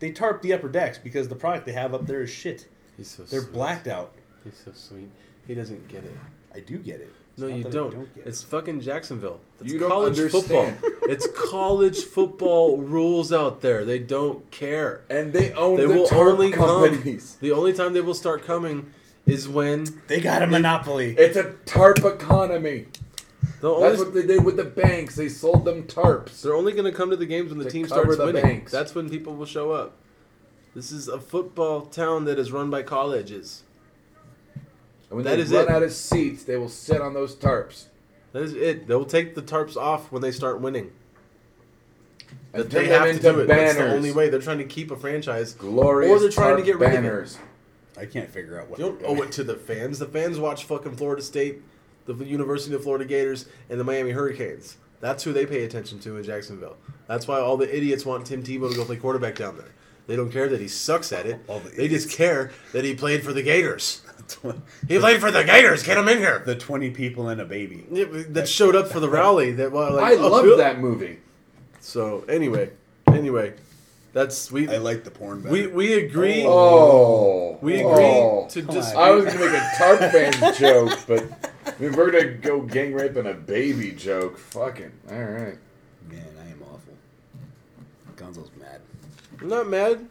[0.00, 2.66] they tarp the upper decks because the product they have up there is shit.
[2.96, 3.52] He's so They're sweet.
[3.52, 4.12] blacked out.
[4.42, 5.08] He's so sweet.
[5.46, 6.16] He doesn't get it.
[6.54, 7.12] I do get it.
[7.32, 8.14] It's No, you that I don't.
[8.14, 9.40] get it's fucking Jacksonville.
[9.60, 10.76] It's You don't college understand.
[10.78, 10.90] football.
[11.10, 13.84] it's college football rules out there.
[13.84, 15.02] They don't care.
[15.08, 17.36] And they own They the will only companies.
[17.40, 17.48] come.
[17.48, 18.92] The only time they will start coming
[19.26, 21.14] is when They got a monopoly.
[21.16, 22.86] It's a tarp economy.
[23.60, 25.14] they'll That's only, what they did with the banks.
[25.16, 26.42] They sold them tarps.
[26.42, 28.42] they're only going to come to the games when the team starts the winning.
[28.42, 28.72] banks.
[28.72, 29.96] That's when people will show up.
[30.74, 33.62] This is a football town that is run by colleges.
[35.12, 35.68] And when That they is run it.
[35.70, 37.84] out of seats, they will sit on those tarps.
[38.32, 38.86] That is it.
[38.86, 40.90] They'll take the tarps off when they start winning.
[42.54, 43.46] And That they have to do it.
[43.46, 44.30] That's the only way.
[44.30, 45.52] They're trying to keep a franchise.
[45.52, 47.02] Glorious Or they're trying to get rid of it.
[47.02, 47.36] banners.
[47.98, 48.78] I can't figure out what.
[48.78, 49.98] You don't they're owe it to the fans.
[49.98, 51.60] The fans watch fucking Florida State,
[52.06, 54.78] the University of Florida Gators, and the Miami Hurricanes.
[55.00, 56.78] That's who they pay attention to in Jacksonville.
[57.06, 59.72] That's why all the idiots want Tim Tebow to go play quarterback down there.
[60.06, 61.38] They don't care that he sucks at it.
[61.48, 64.00] All the They just care that he played for the Gators.
[64.88, 65.82] He played for the Gators.
[65.82, 66.42] Get him in here.
[66.44, 67.86] the 20 people and a baby.
[67.90, 69.52] Yeah, That showed up for the rally.
[69.52, 71.18] That well, like, I oh, love Bill- that movie.
[71.80, 72.70] So anyway,
[73.08, 73.54] anyway,
[74.12, 75.52] that's we I like the porn better.
[75.52, 76.44] we we agree.
[76.46, 78.46] Oh, We agree oh.
[78.50, 78.94] to just.
[78.94, 79.02] on.
[79.02, 81.50] I was gonna make a Tarp fans joke, but
[81.80, 85.58] if we're gonna go gang raping a baby joke, fucking all right.
[86.08, 86.94] Man, I am awful.
[88.16, 88.80] Gonzo's mad.
[89.40, 90.06] I'm not mad.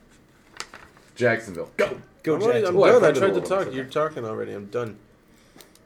[1.16, 1.98] Jacksonville, go.
[2.24, 2.96] Go I'm, already- I'm Oh, done.
[3.04, 3.74] I tried to tried to talk.
[3.74, 4.54] You're talking already.
[4.54, 4.98] I'm done.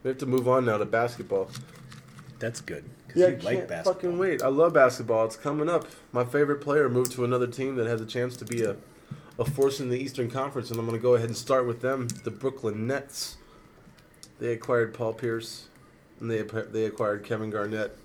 [0.03, 1.49] We have to move on now to basketball.
[2.39, 2.83] That's good.
[3.07, 3.93] 'cause Yeah, I you can't like basketball.
[3.93, 4.41] fucking wait.
[4.43, 5.25] I love basketball.
[5.25, 5.87] It's coming up.
[6.11, 8.75] My favorite player moved to another team that has a chance to be a,
[9.39, 11.81] a force in the Eastern Conference, and I'm going to go ahead and start with
[11.81, 12.07] them.
[12.23, 13.37] The Brooklyn Nets.
[14.39, 15.67] They acquired Paul Pierce,
[16.19, 17.95] and they they acquired Kevin Garnett,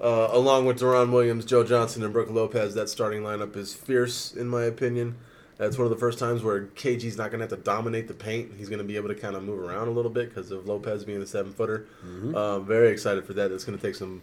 [0.00, 2.74] uh, along with Deron Williams, Joe Johnson, and Brook Lopez.
[2.74, 5.16] That starting lineup is fierce, in my opinion.
[5.60, 8.14] That's one of the first times where KG's not going to have to dominate the
[8.14, 8.52] paint.
[8.56, 10.66] He's going to be able to kind of move around a little bit because of
[10.66, 11.86] Lopez being a seven footer.
[12.34, 13.50] Um, very excited for that.
[13.50, 14.22] That's going to take some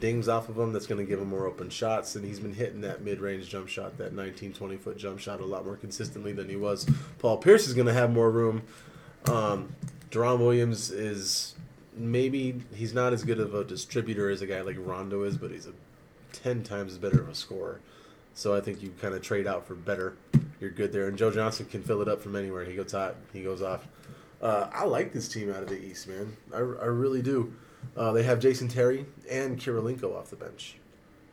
[0.00, 0.72] dings off of him.
[0.72, 2.16] That's going to give him more open shots.
[2.16, 5.40] And he's been hitting that mid range jump shot, that 19, 20 foot jump shot,
[5.40, 6.88] a lot more consistently than he was.
[7.18, 8.62] Paul Pierce is going to have more room.
[9.26, 9.74] Um,
[10.10, 11.54] Deron Williams is
[11.94, 15.50] maybe he's not as good of a distributor as a guy like Rondo is, but
[15.50, 15.72] he's a
[16.32, 17.80] 10 times better of a scorer.
[18.38, 20.16] So I think you kind of trade out for better.
[20.60, 21.08] You're good there.
[21.08, 22.64] And Joe Johnson can fill it up from anywhere.
[22.64, 23.16] He goes hot.
[23.32, 23.88] He goes off.
[24.40, 26.36] Uh, I like this team out of the East, man.
[26.54, 27.52] I, I really do.
[27.96, 30.76] Uh, they have Jason Terry and Kirilenko off the bench,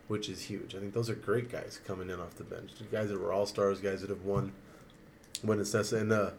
[0.07, 0.73] which is huge.
[0.73, 2.71] I think those are great guys coming in off the bench.
[2.91, 4.51] Guys that were all stars, guys that have won
[5.43, 6.01] when it's necessary.
[6.01, 6.31] And uh,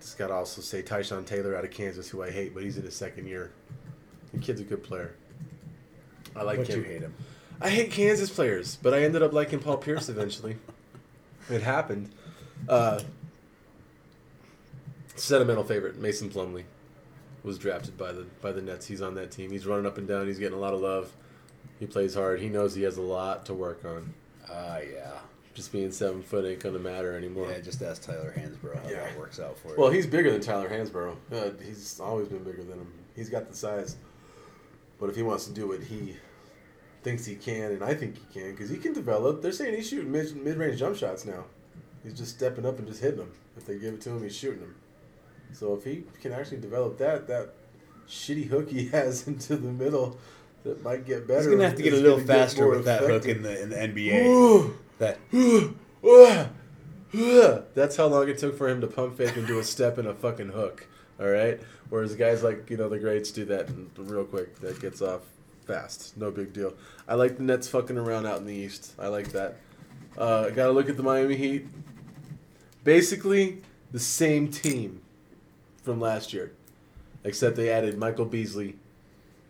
[0.00, 2.76] just got to also say Tyshawn Taylor out of Kansas, who I hate, but he's
[2.76, 3.52] in his second year.
[4.34, 5.14] The kid's a good player.
[6.34, 6.80] I like But him.
[6.80, 7.14] you hate him.
[7.60, 10.56] I hate Kansas players, but I ended up liking Paul Pierce eventually.
[11.50, 12.10] it happened.
[12.68, 13.00] Uh,
[15.16, 16.64] sentimental favorite Mason Plumlee
[17.42, 18.86] was drafted by the by the Nets.
[18.86, 19.50] He's on that team.
[19.50, 20.26] He's running up and down.
[20.26, 21.12] He's getting a lot of love.
[21.80, 22.40] He plays hard.
[22.40, 24.12] He knows he has a lot to work on.
[24.50, 25.12] Ah, yeah.
[25.54, 27.50] Just being seven foot ain't gonna matter anymore.
[27.50, 29.04] Yeah, just ask Tyler Hansbrough how Yeah.
[29.04, 29.74] that works out for you.
[29.76, 31.16] Well, he's bigger than Tyler Hansbrough.
[31.32, 32.92] Uh, he's always been bigger than him.
[33.16, 33.96] He's got the size.
[35.00, 36.16] But if he wants to do it, he
[37.02, 39.42] thinks he can, and I think he can because he can develop.
[39.42, 41.44] They're saying he's shooting mid mid range jump shots now.
[42.02, 43.32] He's just stepping up and just hitting them.
[43.56, 44.76] If they give it to him, he's shooting them.
[45.52, 47.54] So if he can actually develop that, that
[48.08, 50.18] shitty hook he has into the middle,
[50.64, 51.40] that might get better.
[51.40, 53.76] he's gonna have to get a little faster with that hook in the in the
[53.76, 54.26] NBA.
[54.26, 54.76] Ooh.
[54.98, 55.18] that
[57.74, 60.06] That's how long it took for him to pump fake and do a step and
[60.06, 60.86] a fucking hook.
[61.20, 61.60] All right.
[61.88, 64.60] Whereas guys like you know the greats do that real quick.
[64.60, 65.22] That gets off
[65.68, 66.16] fast.
[66.16, 66.72] No big deal.
[67.06, 68.94] I like the Nets fucking around out in the East.
[68.98, 69.56] I like that.
[70.16, 71.66] Uh, Got to look at the Miami Heat.
[72.82, 73.58] Basically
[73.92, 75.02] the same team
[75.82, 76.52] from last year,
[77.22, 78.76] except they added Michael Beasley,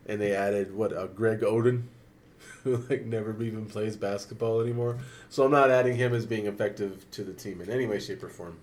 [0.07, 1.85] and they added what uh, Greg Oden
[2.65, 4.99] who like never even plays basketball anymore.
[5.31, 8.23] So I'm not adding him as being effective to the team in any way, shape,
[8.23, 8.59] or form.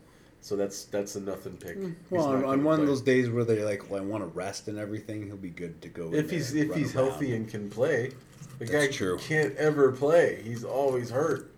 [0.46, 1.76] So that's that's a nothing pick.
[2.12, 4.68] Well, on, on one of those days where they're like, "Well, I want to rest
[4.68, 6.14] and everything," he'll be good to go.
[6.14, 7.10] if he's if he's around.
[7.10, 8.12] healthy and can play,
[8.60, 9.18] the guy true.
[9.18, 10.44] can't ever play.
[10.44, 11.52] He's always hurt.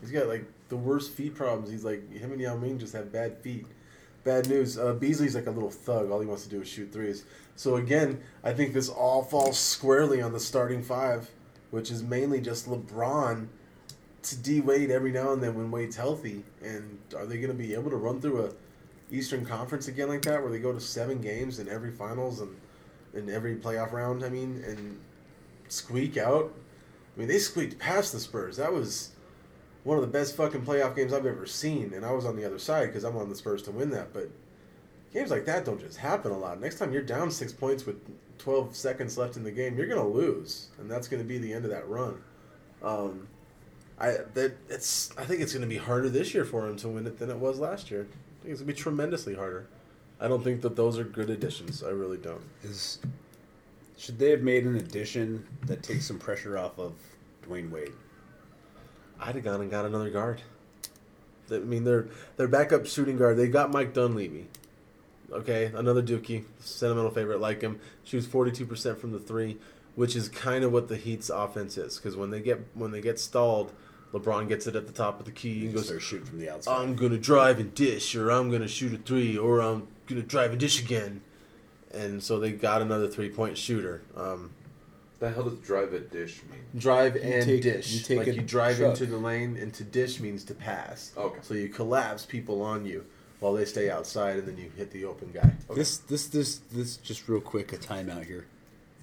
[0.00, 1.70] He's got like the worst feet problems.
[1.70, 3.66] He's like him and Yao Ming just have bad feet.
[4.24, 4.78] Bad news.
[4.78, 6.10] Uh, Beasley's like a little thug.
[6.10, 7.26] All he wants to do is shoot threes.
[7.56, 11.30] So again, I think this all falls squarely on the starting five,
[11.72, 13.48] which is mainly just LeBron
[14.22, 16.44] to D Wade every now and then when Wade's healthy.
[16.62, 18.52] And are they going to be able to run through a
[19.10, 22.56] Eastern Conference again like that, where they go to seven games in every finals and
[23.14, 24.24] in every playoff round?
[24.24, 25.00] I mean, and
[25.68, 26.52] squeak out.
[27.16, 28.56] I mean, they squeaked past the Spurs.
[28.56, 29.10] That was
[29.84, 32.44] one of the best fucking playoff games I've ever seen, and I was on the
[32.44, 34.12] other side because I'm on the Spurs to win that.
[34.12, 34.30] But
[35.12, 36.60] games like that don't just happen a lot.
[36.60, 37.96] Next time you're down six points with
[38.38, 41.64] 12 seconds left in the game, you're gonna lose, and that's gonna be the end
[41.64, 42.22] of that run.
[42.82, 43.28] Um,
[44.00, 47.06] I that it's I think it's gonna be harder this year for him to win
[47.06, 48.02] it than it was last year.
[48.10, 49.66] I think it's gonna be tremendously harder.
[50.18, 51.82] I don't think that those are good additions.
[51.82, 52.42] I really don't.
[52.62, 52.98] Is
[53.98, 56.94] should they have made an addition that takes some pressure off of
[57.46, 57.92] Dwyane Wade?
[59.20, 60.40] I'd have gone and got another guard.
[61.50, 63.36] I mean, their their backup shooting guard.
[63.36, 64.46] They got Mike Dunleavy.
[65.30, 67.80] Okay, another Dookie, sentimental favorite, like him.
[68.04, 69.58] Shoots forty two percent from the three,
[69.94, 71.96] which is kind of what the Heat's offense is.
[71.98, 73.72] Because when they get when they get stalled,
[74.12, 76.50] LeBron gets it at the top of the key and goes, start shooting from the
[76.50, 76.74] outside.
[76.82, 80.50] "I'm gonna drive and dish, or I'm gonna shoot a three, or I'm gonna drive
[80.50, 81.20] and dish again."
[81.92, 84.02] And so they got another three point shooter.
[84.16, 84.50] Um,
[85.20, 86.60] The hell does drive a dish mean?
[86.80, 87.92] Drive You and take- dish.
[87.92, 88.90] you take like you drive truck.
[88.92, 91.12] into the lane, and to dish means to pass.
[91.16, 91.38] Okay.
[91.42, 93.04] So you collapse people on you
[93.38, 95.52] while they stay outside, and then you hit the open guy.
[95.68, 95.78] Okay.
[95.78, 98.46] This this this this just real quick a timeout here.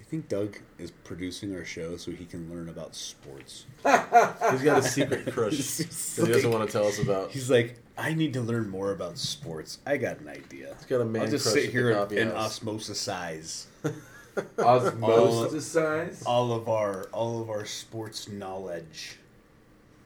[0.08, 3.66] I think Doug is producing our show so he can learn about sports.
[3.84, 7.30] He's got a secret crush He's that he doesn't like- want to tell us about.
[7.30, 9.80] He's like, I need to learn more about sports.
[9.86, 10.74] I got an idea.
[10.78, 12.58] He's got a man I'll just crush sit here and, coffee and house.
[12.58, 13.66] osmosisize
[14.58, 16.22] Osmosis.
[16.24, 19.18] all of our all of our sports knowledge.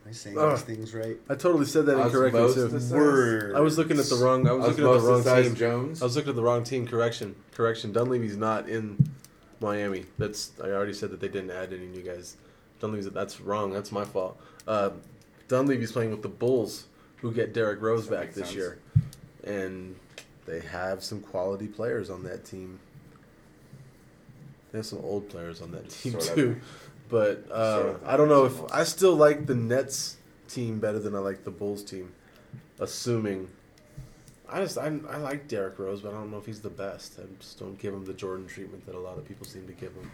[0.05, 0.51] Am I saying Ugh.
[0.57, 1.17] these things right?
[1.29, 2.65] I totally said that incorrectly too.
[2.65, 2.91] Osmosis.
[2.91, 3.55] Word.
[3.55, 4.47] I was looking at the wrong.
[4.49, 5.55] I was looking at the wrong Osmosis team.
[5.55, 6.01] Jones.
[6.01, 6.85] I was looking at the wrong team.
[6.87, 7.93] Correction, correction.
[7.93, 8.97] Dunleavy's not in
[9.63, 10.05] Miami.
[10.19, 12.37] That's I already said that they didn't add any new guys.
[12.79, 13.71] Dunleavy's that's wrong.
[13.71, 14.39] That's my fault.
[14.67, 14.91] Uh,
[15.47, 16.85] Dunleavy's playing with the Bulls,
[17.17, 18.55] who get Derrick Rose That back this sense.
[18.55, 18.79] year,
[19.43, 19.95] and
[20.45, 22.79] they have some quality players on that team.
[24.71, 26.35] They have some old players on that team Sort of.
[26.35, 26.61] too,
[27.09, 28.07] but uh, Sort of.
[28.07, 30.17] I don't know if I still like the Nets
[30.49, 32.11] team better than I like the Bulls team.
[32.79, 33.49] Assuming,
[34.53, 37.19] I just I, I like Derrick Rose, but I don't know if he's the best.
[37.19, 39.73] I just don't give him the Jordan treatment that a lot of people seem to
[39.73, 40.09] give him.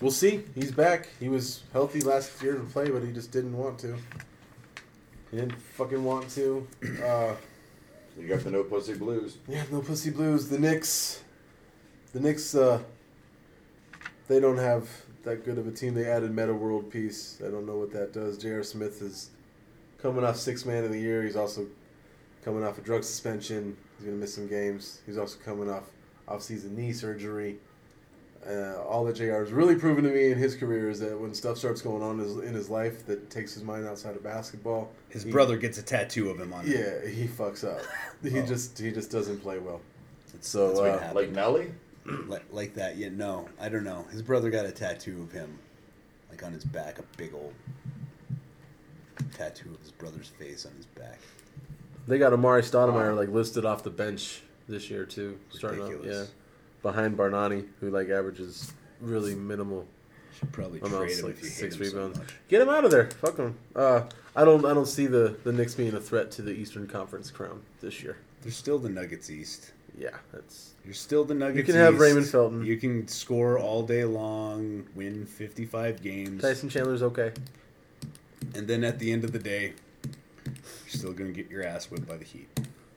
[0.00, 0.42] We'll see.
[0.56, 1.08] He's back.
[1.20, 3.96] He was healthy last year to play, but he just didn't want to.
[5.30, 6.66] He didn't fucking want to.
[7.04, 7.34] Uh,
[8.18, 9.38] You got the no pussy blues.
[9.48, 10.48] yeah, no pussy blues.
[10.48, 11.22] The Knicks,
[12.12, 12.80] the Knicks, uh,
[14.28, 14.88] they don't have
[15.24, 15.94] that good of a team.
[15.94, 17.40] They added Metta World Peace.
[17.46, 18.38] I don't know what that does.
[18.38, 18.62] J.R.
[18.64, 19.30] Smith is
[19.98, 21.22] coming off six man of the year.
[21.22, 21.66] He's also
[22.44, 23.76] coming off a drug suspension.
[23.98, 25.00] He's gonna miss some games.
[25.06, 25.84] He's also coming off
[26.28, 27.56] off season knee surgery.
[28.44, 29.38] Uh, all that J.R.
[29.44, 32.18] has really proven to me in his career is that when stuff starts going on
[32.44, 35.82] in his, life that takes his mind outside of basketball, His he- brother gets a
[35.82, 36.76] tattoo of him on it.
[36.76, 37.80] yeah, he fucks up.
[38.28, 38.44] He Oh.
[38.46, 39.80] just he just doesn't play well.
[40.32, 41.12] That's, So, that's what uh.
[41.14, 41.72] Like Nelly?
[42.26, 42.96] like, like that.
[42.96, 44.06] Yeah, no, I don't know.
[44.10, 45.56] His brother got a tattoo of him,
[46.30, 47.54] like on his back, a big old
[49.34, 51.18] tattoo of his brother's face on his back.
[52.06, 56.24] They got Amar'e Stoudemire like listed off the bench this year too, starting off, yeah,
[56.82, 59.86] behind Bargnani, who like averages really minimal
[60.38, 62.18] Should probably amounts, trade him like six rebounds.
[62.18, 62.24] so.
[62.48, 63.10] Get him out of there.
[63.10, 63.56] Fuck him.
[63.74, 64.02] Uh,
[64.34, 67.30] I don't I don't see the the Knicks being a threat to the Eastern Conference
[67.30, 68.16] crown this year.
[68.42, 69.72] They're still the Nuggets East.
[69.98, 71.58] Yeah, that's You're still the Nuggets.
[71.58, 72.64] You can have Raymond Felton.
[72.64, 77.32] You can score all day long, win 55 games, Tyson Chandler's okay.
[78.54, 79.74] and then at the end of the day,
[80.92, 82.48] still gonna get your ass whipped by the Heat.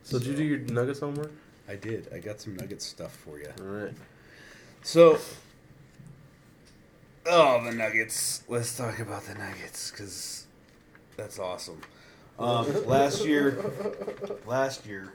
[0.03, 1.31] So, did you do your Nuggets homework?
[1.67, 2.07] I did.
[2.13, 3.47] I got some Nuggets stuff for you.
[3.59, 3.93] All right.
[4.83, 5.17] So,
[7.25, 8.43] oh, the Nuggets.
[8.47, 10.45] Let's talk about the Nuggets because
[11.17, 11.81] that's awesome.
[12.37, 13.63] Um, last year,
[14.45, 15.11] last year.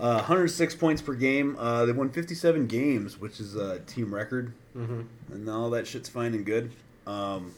[0.00, 1.56] Uh, 106 points per game.
[1.58, 5.02] Uh, they won 57 games, which is a team record, Mm-hmm.
[5.32, 6.72] and all that shit's fine and good.
[7.06, 7.52] Um,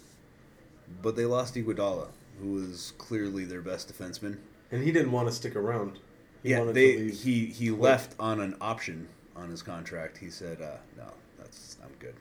[1.02, 2.08] but they lost Iguodala,
[2.40, 4.38] who was clearly their best defenseman.
[4.70, 5.98] And he didn't want to stick around.
[6.42, 10.18] He yeah, they he he left on an option on his contract.
[10.18, 11.04] He said, uh, "No,
[11.38, 12.14] that's I'm good."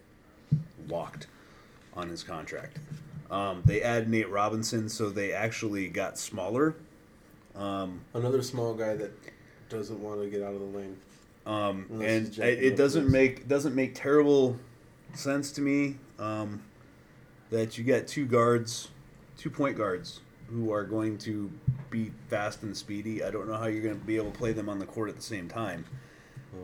[0.88, 1.28] Walked
[1.96, 2.78] on his contract.
[3.32, 6.76] Um, they add Nate Robinson, so they actually got smaller.
[7.56, 9.12] Um, Another small guy that
[9.70, 10.98] doesn't want to get out of the lane.
[11.46, 13.12] um, and it, it doesn't threes.
[13.14, 14.58] make doesn't make terrible
[15.14, 16.62] sense to me um,
[17.56, 18.90] that you get two guards,
[19.38, 21.50] two point guards who are going to
[21.90, 23.24] be fast and speedy.
[23.24, 25.10] I don't know how you're going to be able to play them on the court
[25.10, 25.86] at the same time.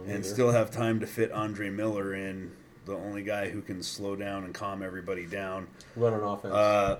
[0.05, 2.51] and still have time to fit Andre Miller in,
[2.85, 5.67] the only guy who can slow down and calm everybody down.
[5.95, 6.53] Run on offense.
[6.53, 6.99] Uh,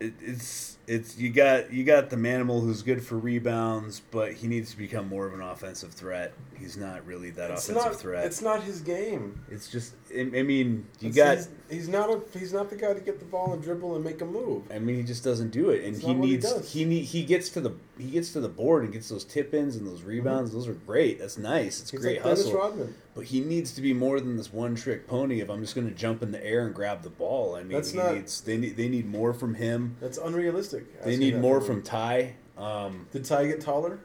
[0.00, 4.46] it, it's it's you got you got the manimal who's good for rebounds, but he
[4.46, 6.32] needs to become more of an offensive threat.
[6.58, 8.00] He's not really that it's offensive not.
[8.00, 8.26] threat.
[8.26, 9.40] It's not his game.
[9.50, 11.48] It's just I mean you It's- got He's,
[11.80, 12.20] he's not a.
[12.38, 14.62] He's not the guy to get the ball and dribble and make a move.
[14.70, 16.72] I mean, he just doesn't do it, and he he needs does.
[16.72, 19.52] he need he gets to the he gets to the board and gets those tip
[19.54, 20.52] ins and those rebounds.
[20.52, 21.18] Those are great.
[21.18, 21.80] That's nice.
[21.80, 22.52] It's He's great like hustle.
[22.54, 22.94] Rodman.
[23.14, 25.40] But he needs to be more than this one trick pony.
[25.40, 27.72] If I'm just going to jump in the air and grab the ball, I mean,
[27.72, 29.96] That's he not- needs they need they need more from him.
[30.00, 31.02] That's unrealistic.
[31.04, 32.34] They need more from Ty.
[32.56, 33.98] Um, Did Ty get taller?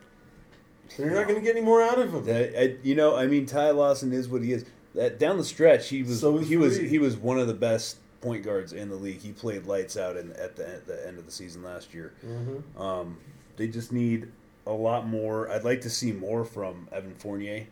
[0.87, 2.25] So they're not going to get any more out of him.
[2.25, 4.65] that I, you know, I mean, Ty Lawson is what he is.
[4.99, 7.99] That down the stretch, he was So he was he was one of the best
[8.19, 9.21] point guards in the league.
[9.21, 12.11] He played lights out in, at the, at the end of the season last year.
[12.21, 12.77] Mhm.
[12.77, 13.17] Um,
[13.55, 14.27] they just need
[14.67, 15.49] a lot more.
[15.49, 17.67] I'd like to see more from Evan Fournier.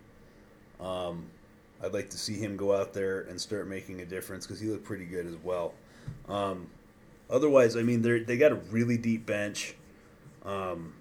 [0.79, 1.25] Um,
[1.83, 4.69] I'd like to see him go out there and start making a difference because he
[4.69, 5.73] looked pretty good as well.
[6.29, 6.67] Um,
[7.29, 9.75] otherwise, I mean, they they got a really deep bench.
[10.45, 10.93] Um,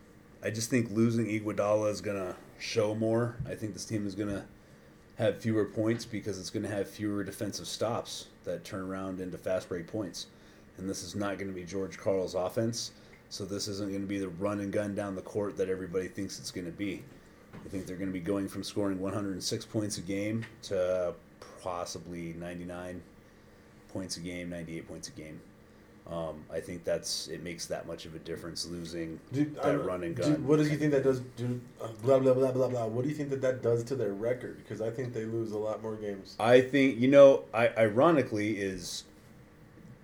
[0.43, 3.37] I just think losing Iguodala is gonna show more.
[3.49, 4.45] I think this team is going to
[5.17, 9.39] have fewer points because it's going to have fewer defensive stops that turn around into
[9.39, 10.27] fast break points.
[10.79, 12.93] And this is not going to be George Karl's offense.
[13.29, 16.09] So this isn't going to be the run and gun down the court that everybody
[16.09, 17.03] thinks it's going to be.
[17.55, 21.15] I think they're going to be going from scoring 106 points a game to
[21.63, 23.03] possibly 99
[23.89, 25.41] points a game, 98 points a game.
[26.11, 29.85] Um, I think that's it makes that much of a difference losing Dude, that I'm-
[29.85, 30.47] run and gun.
[30.47, 31.19] what do you think that does?
[31.37, 32.87] Do uh, blah blah blah blah blah.
[32.87, 34.59] What do you think that that does to their record?
[34.59, 36.37] Because I think they lose a lot more games.
[36.39, 39.03] I think you know, I ironically is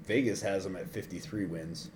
[0.05, 1.91] Vegas has them at 53 wins.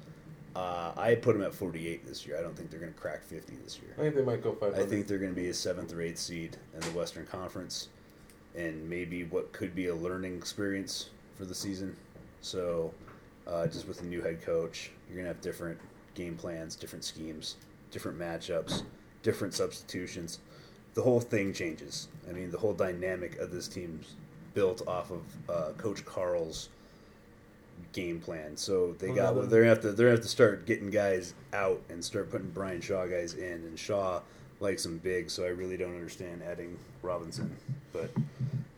[0.55, 2.39] Uh, I put them at 48 this year.
[2.39, 3.93] I don't think they're going to crack 50 this year.
[3.99, 6.01] I think they might go five I think they're going to be a seventh or
[6.01, 7.89] eighth seed in the Western Conference,
[8.55, 11.95] and maybe what could be a learning experience for the season.
[12.41, 12.95] So,
[13.47, 15.79] uh, just with a new head coach, you're going to have different
[16.15, 17.57] game plans, different schemes,
[17.91, 18.83] different matchups,
[19.23, 20.41] different substitutions.
[20.95, 22.09] The whole thing changes.
[22.29, 24.15] I mean, the whole dynamic of this team's
[24.55, 26.71] built off of uh, Coach Karl's
[27.93, 28.57] game plan.
[28.57, 31.83] So they got they're gonna have to they're gonna have to start getting guys out
[31.91, 33.53] and start putting Brian Shaw guys in.
[33.65, 34.21] And Shaw
[34.61, 37.55] likes them big, so I really don't understand adding Robinson.
[37.93, 38.11] But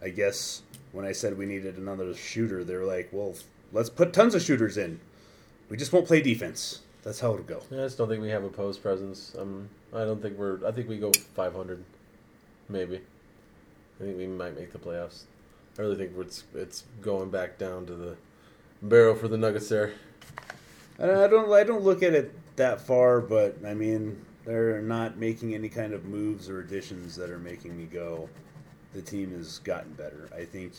[0.03, 0.63] I guess
[0.93, 3.35] when I said we needed another shooter, they're like, "Well,
[3.73, 5.01] let's put tons of shooters in.
[5.69, 6.81] We just won't play defense.
[7.03, 9.35] That's how it'll go." I just don't think we have a post presence.
[9.39, 10.67] Um, I don't think we're.
[10.67, 11.85] I think we go five hundred,
[12.69, 13.01] maybe.
[14.01, 15.23] I think we might make the playoffs.
[15.79, 18.17] I really think it's it's going back down to the
[18.83, 19.93] barrel for the Nuggets there.
[20.99, 25.55] I don't I don't look at it that far, but I mean they're not making
[25.55, 28.29] any kind of moves or additions that are making me go.
[28.95, 30.29] The team has gotten better.
[30.35, 30.73] I think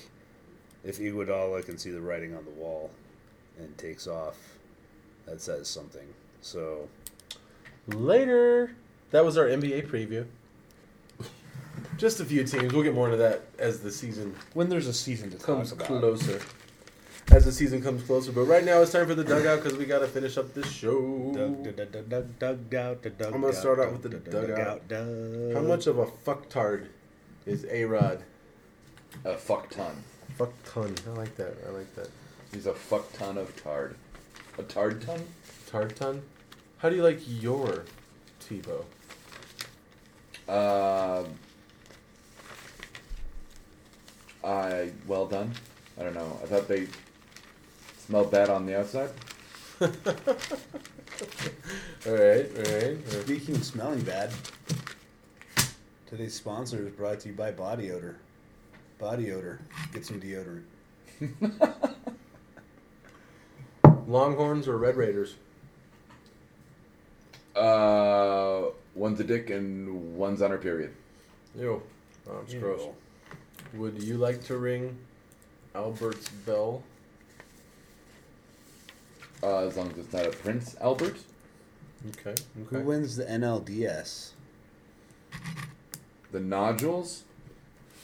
[0.83, 2.91] if Iguodala can see the writing on the wall
[3.57, 4.37] and takes off,
[5.25, 6.07] that says something.
[6.41, 6.87] So
[7.95, 8.71] Later.
[9.11, 10.25] That was our NBA preview.
[11.97, 12.71] Just a few teams.
[12.73, 15.89] We'll get more into that as the season when there's a season to comes talk
[15.89, 16.39] about, closer.
[17.31, 19.85] As the season comes closer, but right now it's time for the dugout because we
[19.85, 21.31] got to finish up this show.
[21.33, 22.09] Dug, dug, dug,
[22.39, 24.81] dug, dug, dug I'm gonna start out with the dugout.
[25.53, 26.87] How much of a fucktard
[27.45, 28.23] is A Rod?
[29.25, 30.03] A fuck ton.
[30.37, 30.95] Fuck ton.
[31.07, 31.57] I like that.
[31.67, 32.09] I like that.
[32.53, 33.95] He's a fuck ton of tard.
[34.57, 35.21] A tard ton?
[35.69, 36.21] Tard ton.
[36.77, 37.83] How do you like your
[38.41, 38.83] Tebow?
[40.47, 41.25] Uh,
[44.43, 45.51] I well done.
[45.99, 46.39] I don't know.
[46.41, 46.87] I thought they
[47.99, 49.09] smelled bad on the outside.
[52.07, 52.97] All right, all right.
[53.09, 54.31] Speaking of smelling bad,
[56.07, 58.15] today's sponsor is brought to you by Body Odor.
[58.99, 59.59] Body Odor.
[59.93, 60.63] Get some deodorant.
[64.07, 65.35] Longhorns or Red Raiders?
[67.55, 70.93] Uh, one's a dick and one's on her period.
[71.55, 71.81] Ew.
[72.29, 72.59] Oh, it's Ew.
[72.59, 72.81] gross.
[73.73, 74.97] Would you like to ring
[75.73, 76.83] Albert's bell?
[79.41, 81.17] Uh, as long as it's not a Prince Albert.
[82.09, 82.35] Okay.
[82.69, 84.31] Who wins the NLDS?
[86.31, 87.23] The nodules.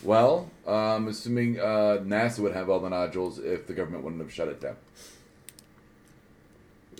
[0.04, 4.22] Well, uh, I'm assuming uh, NASA would have all the nodules if the government wouldn't
[4.22, 4.76] have shut it down.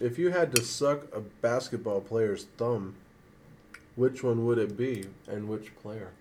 [0.02, 2.96] If you had to suck a basketball player's thumb,
[3.96, 6.12] which one would it be, and which player?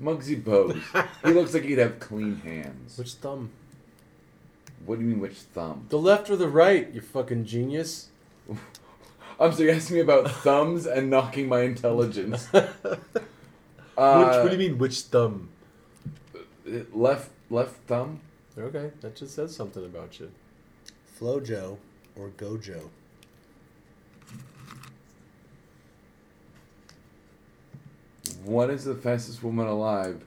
[0.00, 0.82] Muggsy Bogues.
[1.24, 2.98] he looks like he'd have clean hands.
[2.98, 3.50] Which thumb?
[4.84, 5.86] What do you mean, which thumb?
[5.90, 6.92] The left or the right?
[6.92, 8.08] You fucking genius.
[9.40, 12.48] I'm sorry, you're asking me about thumbs and knocking my intelligence.
[13.94, 13.98] which?
[14.04, 14.78] Uh, What do you mean?
[14.78, 15.48] Which thumb?
[16.92, 18.20] Left, left thumb.
[18.56, 20.30] Okay, that just says something about you.
[21.18, 21.78] Flojo
[22.16, 22.88] or Gojo?
[28.44, 30.22] One is the fastest woman alive.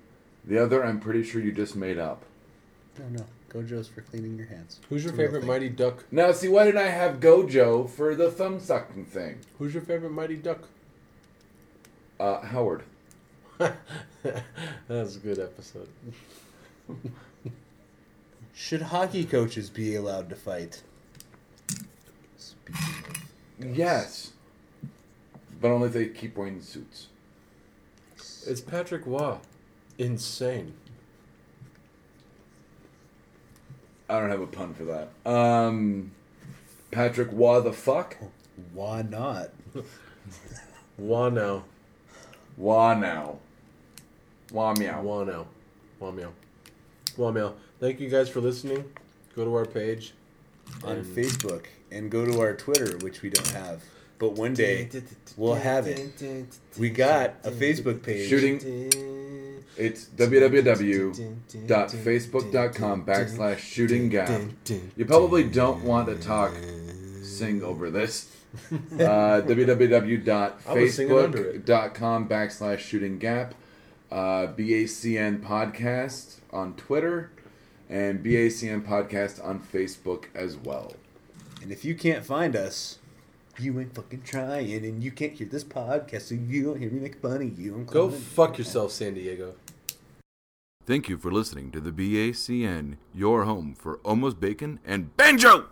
[0.45, 2.23] The other, I'm pretty sure you just made up.
[2.99, 3.25] No, no.
[3.49, 4.79] Gojo's for cleaning your hands.
[4.89, 5.47] Who's your It's a real favorite thing.
[5.47, 6.03] Mighty Duck?
[6.11, 9.39] Now, see, why did I have Gojo for the thumb sucking thing?
[9.57, 10.67] Who's your favorite Mighty Duck?
[12.19, 12.83] Uh, Howard.
[14.87, 15.87] That's a good episode.
[18.53, 20.81] Should hockey coaches be allowed to fight?
[23.59, 24.31] Yes.
[25.61, 27.07] But only if they keep wearing suits.
[28.47, 29.37] It's Patrick Roy.
[29.97, 30.73] Insane.
[34.09, 35.09] I don't have a pun for that.
[35.29, 36.11] Um,
[36.91, 38.17] Patrick, why the fuck?
[38.73, 39.49] Why not?
[40.97, 41.63] Waugh now.
[42.55, 42.95] Why now?
[42.95, 42.95] Why?
[42.95, 43.39] Waugh now.
[44.51, 45.01] Waugh meow.
[47.17, 47.53] Waugh meow.
[47.79, 48.83] Thank you guys for listening.
[49.35, 50.13] Go to our page.
[50.83, 53.83] On And- Facebook and go to our Twitter, which we don't have.
[54.17, 54.89] but one day
[55.35, 55.99] we'll have it.
[56.79, 58.29] We got a Facebook page.
[58.29, 58.61] Shooting.
[59.77, 64.41] It's www.facebook.com backslash shooting gap.
[64.95, 66.53] You probably don't want to talk,
[67.23, 68.31] sing over this.
[68.71, 73.53] Uh, www.facebook.com backslash shooting gap.
[74.11, 77.31] Uh, BACN podcast on Twitter
[77.89, 80.93] and BACN podcast on Facebook as well.
[81.61, 82.99] And if you can't find us,
[83.59, 86.99] you ain't fucking trying, and you can't hear this podcast, so you don't hear me
[86.99, 87.73] make fun of you.
[87.73, 89.55] I'm Go calling- fuck yourself, San Diego.
[90.85, 95.65] Thank you for listening to the BACN, your home for almost bacon and banjo.